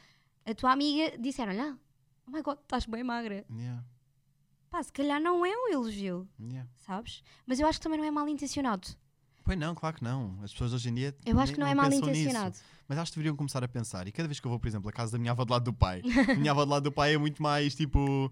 [0.45, 1.77] a tua amiga disseram-lhe: ah,
[2.27, 3.45] oh my god, estás bem magra.
[3.51, 3.83] Yeah.
[4.69, 6.69] Pá, se calhar não é um elogio, Yeah.
[6.77, 7.23] sabes?
[7.45, 8.87] Mas eu acho que também não é mal intencionado.
[9.43, 10.37] Pois não, claro que não.
[10.43, 11.15] As pessoas hoje em dia.
[11.25, 12.21] Eu acho nem- que não é mal pensam nisso.
[12.21, 12.55] intencionado.
[12.87, 14.07] Mas acho que deveriam começar a pensar.
[14.07, 15.63] E cada vez que eu vou, por exemplo, à casa da minha avó do lado
[15.65, 18.31] do pai, a minha avó do lado do pai é muito mais tipo.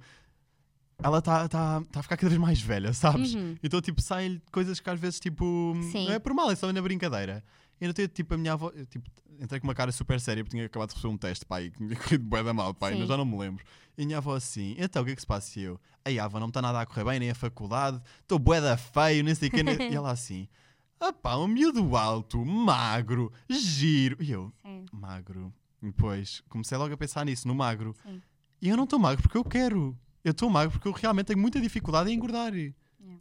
[1.03, 3.33] Ela está tá, tá a ficar cada vez mais velha, sabes?
[3.33, 3.57] Uhum.
[3.63, 5.75] Então, tipo, saem coisas que às vezes, tipo.
[5.91, 6.05] Sim.
[6.05, 7.43] Não é por mal, é só na brincadeira.
[7.79, 8.71] E não tenho, tipo, a minha avó.
[8.75, 9.09] eu, tipo,
[9.39, 11.77] entrei com uma cara super séria porque tinha acabado de receber um teste, pai, que
[11.77, 13.65] tinha corrido bué da mal, pai, mas já não me lembro.
[13.97, 15.59] E a minha avó assim, então o que é que se passa?
[15.59, 18.37] E eu, aí, avó, não me está nada a correr bem, nem a faculdade, estou
[18.37, 19.63] bué da feio, nem sei o quê.
[19.63, 20.47] nem-" e ela assim,
[21.01, 24.15] ah pá, um miúdo alto, magro, giro.
[24.21, 25.53] E eu, Sim, magro.
[25.81, 27.95] E depois comecei logo a pensar nisso, no magro.
[28.03, 28.21] sim.
[28.61, 29.97] E eu não estou magro porque eu quero.
[30.23, 32.53] Eu estou magro porque eu realmente tenho muita dificuldade em engordar.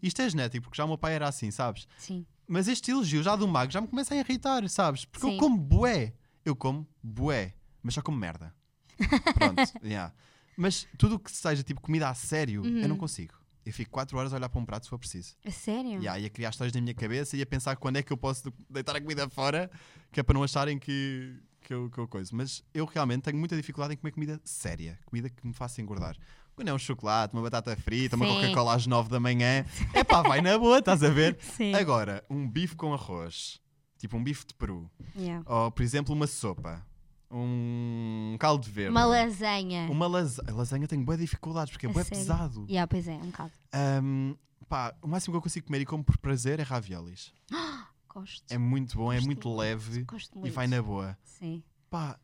[0.02, 1.88] Isto é genético, porque já o meu pai era assim, sabes?
[1.96, 2.26] Sim.
[2.46, 5.04] Mas este elogio já do magro já me começa a irritar, sabes?
[5.06, 5.36] Porque eu Sim.
[5.38, 6.12] como bué.
[6.44, 7.54] Eu como bué.
[7.82, 8.54] Mas só como merda.
[9.34, 10.12] Pronto, yeah.
[10.56, 12.88] Mas tudo o que seja tipo comida a sério, eu Uhum.
[12.88, 13.34] não consigo.
[13.64, 15.34] Eu fico 4 horas a olhar para um prato se for preciso.
[15.44, 15.92] A sério?
[16.00, 18.16] Yeah, e a criar histórias na minha cabeça e a pensar quando é que eu
[18.16, 19.70] posso de- deitar a comida fora,
[20.10, 22.30] que é para não acharem que, que, eu, que eu coisa.
[22.34, 26.16] Mas eu realmente tenho muita dificuldade em comer comida séria, comida que me faça engordar.
[26.56, 28.34] Quando é um chocolate, uma batata frita, uma Sim.
[28.34, 31.36] Coca-Cola às 9 da manhã, é pá, vai na boa, estás a ver?
[31.56, 31.74] Sim.
[31.74, 33.60] Agora, um bife com arroz,
[33.98, 35.42] tipo um bife de peru, Yeah.
[35.46, 36.84] ou por exemplo, uma sopa,
[37.30, 39.88] um caldo verde, Uma lasanha.
[39.90, 40.52] uma lasanha.
[40.52, 42.08] Lasanha tenho boas dificuldades porque é sério?
[42.10, 42.66] pesado.
[42.68, 43.52] Yeah, pois é, um bocado.
[43.72, 44.34] Ahm,
[44.68, 47.32] pá, o máximo que eu consigo comer e como por prazer é raviolis.
[48.12, 48.44] Gosto.
[48.50, 49.60] É muito bom, é Gosto muito muito.
[49.60, 50.52] leve Gosto e muito.
[50.54, 51.16] vai na boa.
[51.24, 51.62] Sim.
[51.88, 52.18] Pá,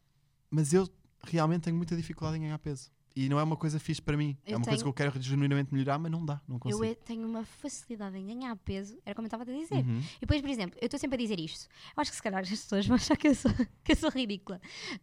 [0.50, 0.88] mas eu
[1.24, 2.90] realmente tenho muita dificuldade em ganhar peso.
[3.18, 4.36] E não é uma coisa fixe para mim.
[4.44, 6.60] é Eu uma coisa tenho- que eu quero genuinamente melhorar, mas não dá, não Eu
[6.60, 6.84] consigo.
[6.84, 9.76] é- tenho uma facilidade em ganhar peso, era como eu estava a dizer.
[9.86, 10.00] Uhum.
[10.00, 11.66] E depois, por exemplo, eu estou sempre a dizer isto.
[11.96, 13.50] Eu acho que se calhar as pessoas vão achar que eu sou,
[13.82, 14.60] que eu sou ridícula.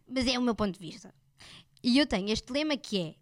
[0.08, 1.12] Mas é o meu ponto de vista.
[1.82, 3.14] E eu tenho este lema que é: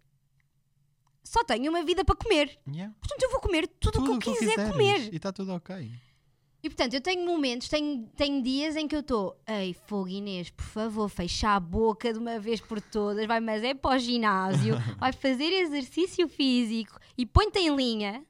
[1.23, 2.59] só tenho uma vida para comer.
[2.67, 2.93] Yeah.
[2.99, 4.71] Portanto, eu vou comer tudo o que eu quiser quiseres.
[4.71, 5.13] comer.
[5.13, 5.91] E está tudo ok.
[6.63, 10.49] E portanto, eu tenho momentos, tenho, tenho dias em que eu estou, ei, fogo Inês,
[10.49, 13.99] por favor, fecha a boca de uma vez por todas, vai, mas é para o
[13.99, 18.25] ginásio, vai fazer exercício físico e põe-te em linha,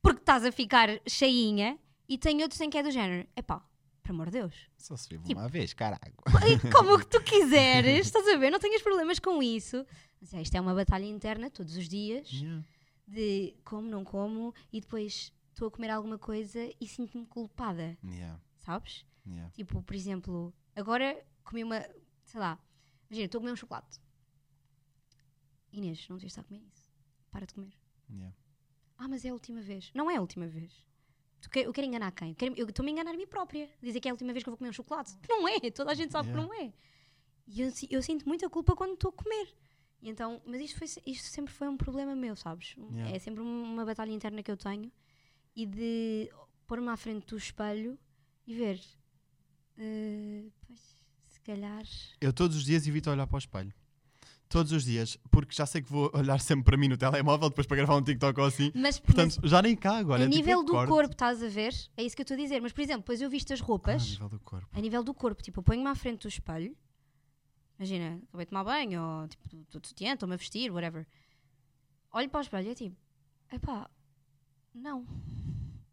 [0.00, 1.76] porque estás a ficar cheinha,
[2.08, 3.60] e tenho outros em que é do género, epá,
[4.04, 6.14] por amor de Deus, Só se vive Tipo- uma vez, caralho.
[6.72, 9.84] como que tu quiseres, estás a ver, não tenhas problemas com isso.
[10.20, 12.64] Mas é, isto é uma batalha interna todos os dias, Yeah.
[13.08, 18.38] de como, não como, e depois estou a comer alguma coisa e sinto-me culpada, Yeah.
[18.58, 19.06] sabes?
[19.26, 19.50] Yeah.
[19.52, 21.80] Tipo, por exemplo, agora comi uma.
[22.24, 22.58] Sei lá,
[23.08, 23.98] imagina, estou a comer um chocolate.
[25.72, 26.90] Inês, não devias estar a comer isso.
[27.30, 27.72] Para de comer.
[28.10, 28.36] Yeah.
[28.98, 29.90] Ah, mas é a última vez.
[29.94, 30.84] Não é a última vez.
[31.54, 32.34] Eu quero enganar quem?
[32.56, 33.68] Eu estou-me a enganar a mim própria.
[33.82, 35.16] Dizer que é a última vez que eu vou comer um chocolate.
[35.28, 36.48] Não é, toda a gente sabe Yeah.
[36.48, 36.72] que não é.
[37.46, 39.54] E eu, eu sinto muita culpa quando estou a comer.
[40.02, 42.74] E então, mas isto, foi, isto sempre foi um problema meu, sabes?
[42.76, 43.14] Yeah.
[43.14, 44.90] É sempre uma batalha interna que eu tenho.
[45.56, 46.30] E de
[46.66, 47.98] pôr-me à frente do espelho
[48.46, 48.78] e ver.
[49.78, 50.80] eh, pois,
[51.28, 51.82] se calhar.
[52.20, 53.72] Eu todos os dias evito olhar para o espelho.
[54.48, 57.66] Todos os dias, porque já sei que vou olhar sempre para mim no telemóvel depois
[57.66, 58.70] para gravar um TikTok ou assim.
[58.76, 60.12] Mas, Portanto, já nem cago.
[60.12, 61.74] Olha, a tipo, nível eu do corpo, estás a ver?
[61.96, 62.60] É isso que eu estou a dizer.
[62.62, 64.08] Mas, por exemplo, depois eu visto as Ah, a roupas.
[64.08, 64.68] nível do corpo.
[64.72, 66.76] a nível do corpo, tipo, eu ponho-me à frente do espelho,
[67.78, 71.06] imagina, acabei de tomar banho, ou tipo, estou de sutiã, estou-me a vestir, whatever.
[72.12, 72.96] Olho para o espelho e é tipo,
[73.52, 73.90] epá,
[74.76, 75.06] não.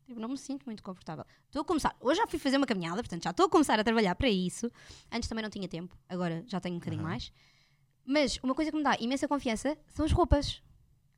[0.05, 1.25] Tipo, não me sinto muito confortável.
[1.45, 3.83] Estou a começar, hoje já fui fazer uma caminhada, portanto já estou a começar a
[3.83, 4.69] trabalhar para isso.
[5.11, 7.09] Antes também não tinha tempo, agora já tenho um bocadinho Aham.
[7.09, 7.31] mais.
[8.05, 10.61] Mas uma coisa que me dá imensa confiança são as roupas.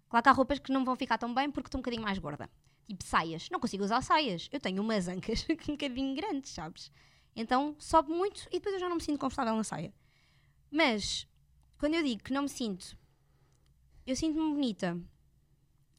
[0.07, 2.19] Claro que há roupas que não vão ficar tão bem porque estou um bocadinho mais
[2.19, 2.49] gorda.
[2.87, 3.49] Tipo saias.
[3.49, 4.47] Não consigo usar saias.
[4.51, 6.91] Eu tenho umas ancas um bocadinho grandes, sabes?
[7.35, 9.91] Então sobe muito e depois eu já não me sinto confortável na saia.
[10.69, 11.27] Mas
[11.79, 12.95] quando eu digo que não me sinto,
[14.05, 15.01] eu sinto-me bonita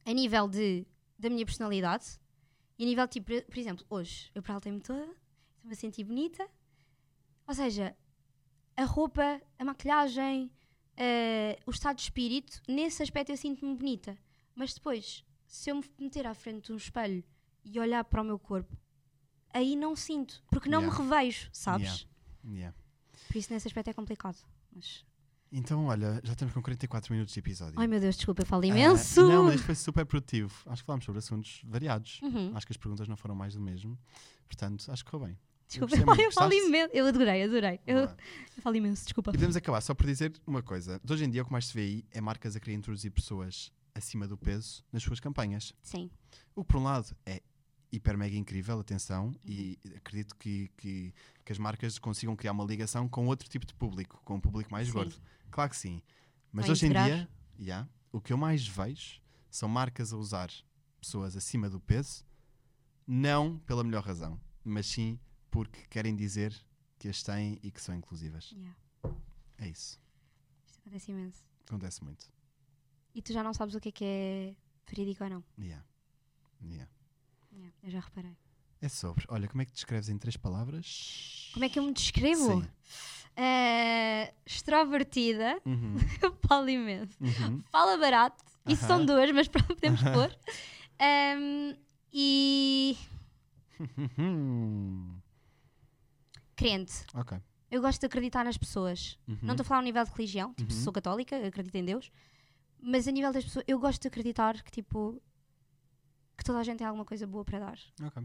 [0.05, 0.87] a nível de,
[1.19, 2.19] da minha personalidade
[2.79, 6.47] e a nível, tipo, por exemplo, hoje eu praltei-me toda, estou-me a sentir bonita.
[7.49, 7.97] Ou seja,
[8.77, 10.51] a roupa, a maquilhagem,
[10.97, 14.19] eh, o estado de espírito, nesse aspecto eu sinto-me bonita.
[14.55, 17.25] Mas depois, se eu me meter à frente de um espelho
[17.65, 18.77] e olhar para o meu corpo,
[19.55, 20.99] aí não sinto, porque não Yeah.
[21.03, 22.07] me revejo, sabes?
[22.45, 22.77] Yeah.
[23.27, 24.37] Por isso nesse aspecto é complicado.
[24.71, 25.05] Mas...
[25.53, 27.75] Então, olha, já estamos com 44 minutos de episódio.
[27.79, 29.27] Ai meu Deus, desculpa, eu falo Ah, imenso.
[29.27, 30.53] não, mas foi super produtivo.
[30.67, 32.21] Acho que falámos sobre assuntos variados.
[32.23, 32.53] Uhum.
[32.55, 33.99] Acho que as perguntas não foram mais do mesmo.
[34.47, 35.39] Portanto, acho que ficou bem.
[35.69, 36.91] Desculpa, eu, eu falo imenso.
[36.93, 37.81] Eu adorei, adorei.
[37.87, 38.09] Eu, eu
[38.63, 39.31] falo imenso, desculpa.
[39.31, 41.01] E podemos acabar só por dizer uma coisa.
[41.03, 43.11] De hoje em dia, o que mais se vê aí é marcas a querer introduzir
[43.11, 45.73] pessoas acima do peso nas suas campanhas.
[45.83, 46.11] Sim,
[46.55, 47.41] O que, por um lado, é
[47.93, 51.15] hiper mega incrível, atenção, e acredito que, que,
[51.45, 54.71] que as marcas consigam criar uma ligação com outro tipo de público, com um público
[54.71, 54.93] mais Sim.
[54.95, 55.17] gordo.
[55.51, 56.03] Claro que sim.
[56.53, 57.07] Mas Vai hoje em integrar.
[57.07, 57.29] dia,
[57.59, 59.21] yeah, o que eu mais vejo
[59.51, 60.51] são marcas a usar
[61.01, 62.25] pessoas acima do peso,
[63.07, 65.19] não pela melhor razão, mas sim
[65.51, 66.55] porque querem dizer
[66.99, 68.51] que as têm e que são inclusivas.
[68.53, 68.77] yeah.
[69.59, 69.99] É isso.
[70.67, 71.45] isto acontece imenso.
[71.67, 72.31] Acontece muito.
[73.15, 74.55] E tu já não sabes o que é que é
[74.87, 75.45] verídico ou não.
[75.59, 75.85] Yeah.
[76.63, 76.91] Yeah.
[77.57, 78.37] Yeah, eu já reparei.
[78.83, 79.25] É sobre.
[79.29, 81.51] Olha, como é que descreves em três palavras?
[81.55, 82.63] Como é que eu me descrevo?
[82.63, 82.69] Sim.
[83.35, 85.97] Eh, extrovertida, Uhum.
[86.47, 87.17] falo imenso.
[87.21, 87.63] Uhum.
[87.71, 88.45] Fala barato.
[88.67, 88.97] Isso Aham.
[88.99, 90.37] são duas, mas pronto, podemos pôr.
[90.99, 91.77] Ehm,
[92.13, 92.97] e
[96.55, 96.93] crente.
[97.15, 97.39] ok.
[97.71, 99.19] Eu gosto de acreditar nas pessoas.
[99.27, 99.39] Uhum.
[99.43, 100.81] Não estou a falar a nível de religião, tipo, Uhum.
[100.81, 102.11] sou católica, acredito em Deus.
[102.81, 105.21] Mas a nível das pessoas, eu gosto de acreditar que, tipo,
[106.37, 107.79] que toda a gente tem alguma coisa boa para dar.
[108.05, 108.23] Ok.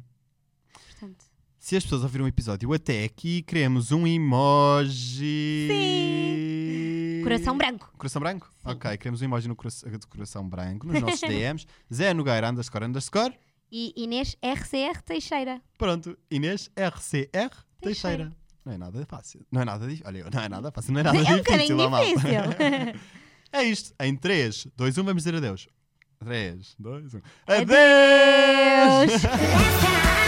[0.74, 1.26] Portanto,
[1.59, 5.68] Se as pessoas ouviram o episódio até aqui, queremos um emoji.
[5.70, 7.22] Sim.
[7.24, 7.91] coração branco.
[7.97, 8.47] Coração branco?
[8.64, 8.70] Sim.
[8.72, 11.66] Ok, queremos um emoji no coração, de coração branco nos nossos DMs.
[11.93, 13.34] Zé Nogueira underscore underscore.
[13.72, 15.62] E Inês RCR Teixeira.
[15.78, 17.55] Pronto, Inês RCR Teixeira.
[17.82, 18.36] Teixeira.
[18.66, 19.45] Não é nada fácil.
[19.51, 20.05] Não é nada difícil.
[20.07, 21.89] Olha, não é nada fácil, não é nada é um difícil.
[21.89, 22.05] malta.
[22.07, 23.01] difícil.
[23.53, 23.93] É isto.
[23.99, 25.68] Em 3, 2, 1, vamos dizer adeus.
[26.24, 27.22] 3, 2, 1.
[27.48, 29.26] Adeus.
[29.26, 30.21] adeus.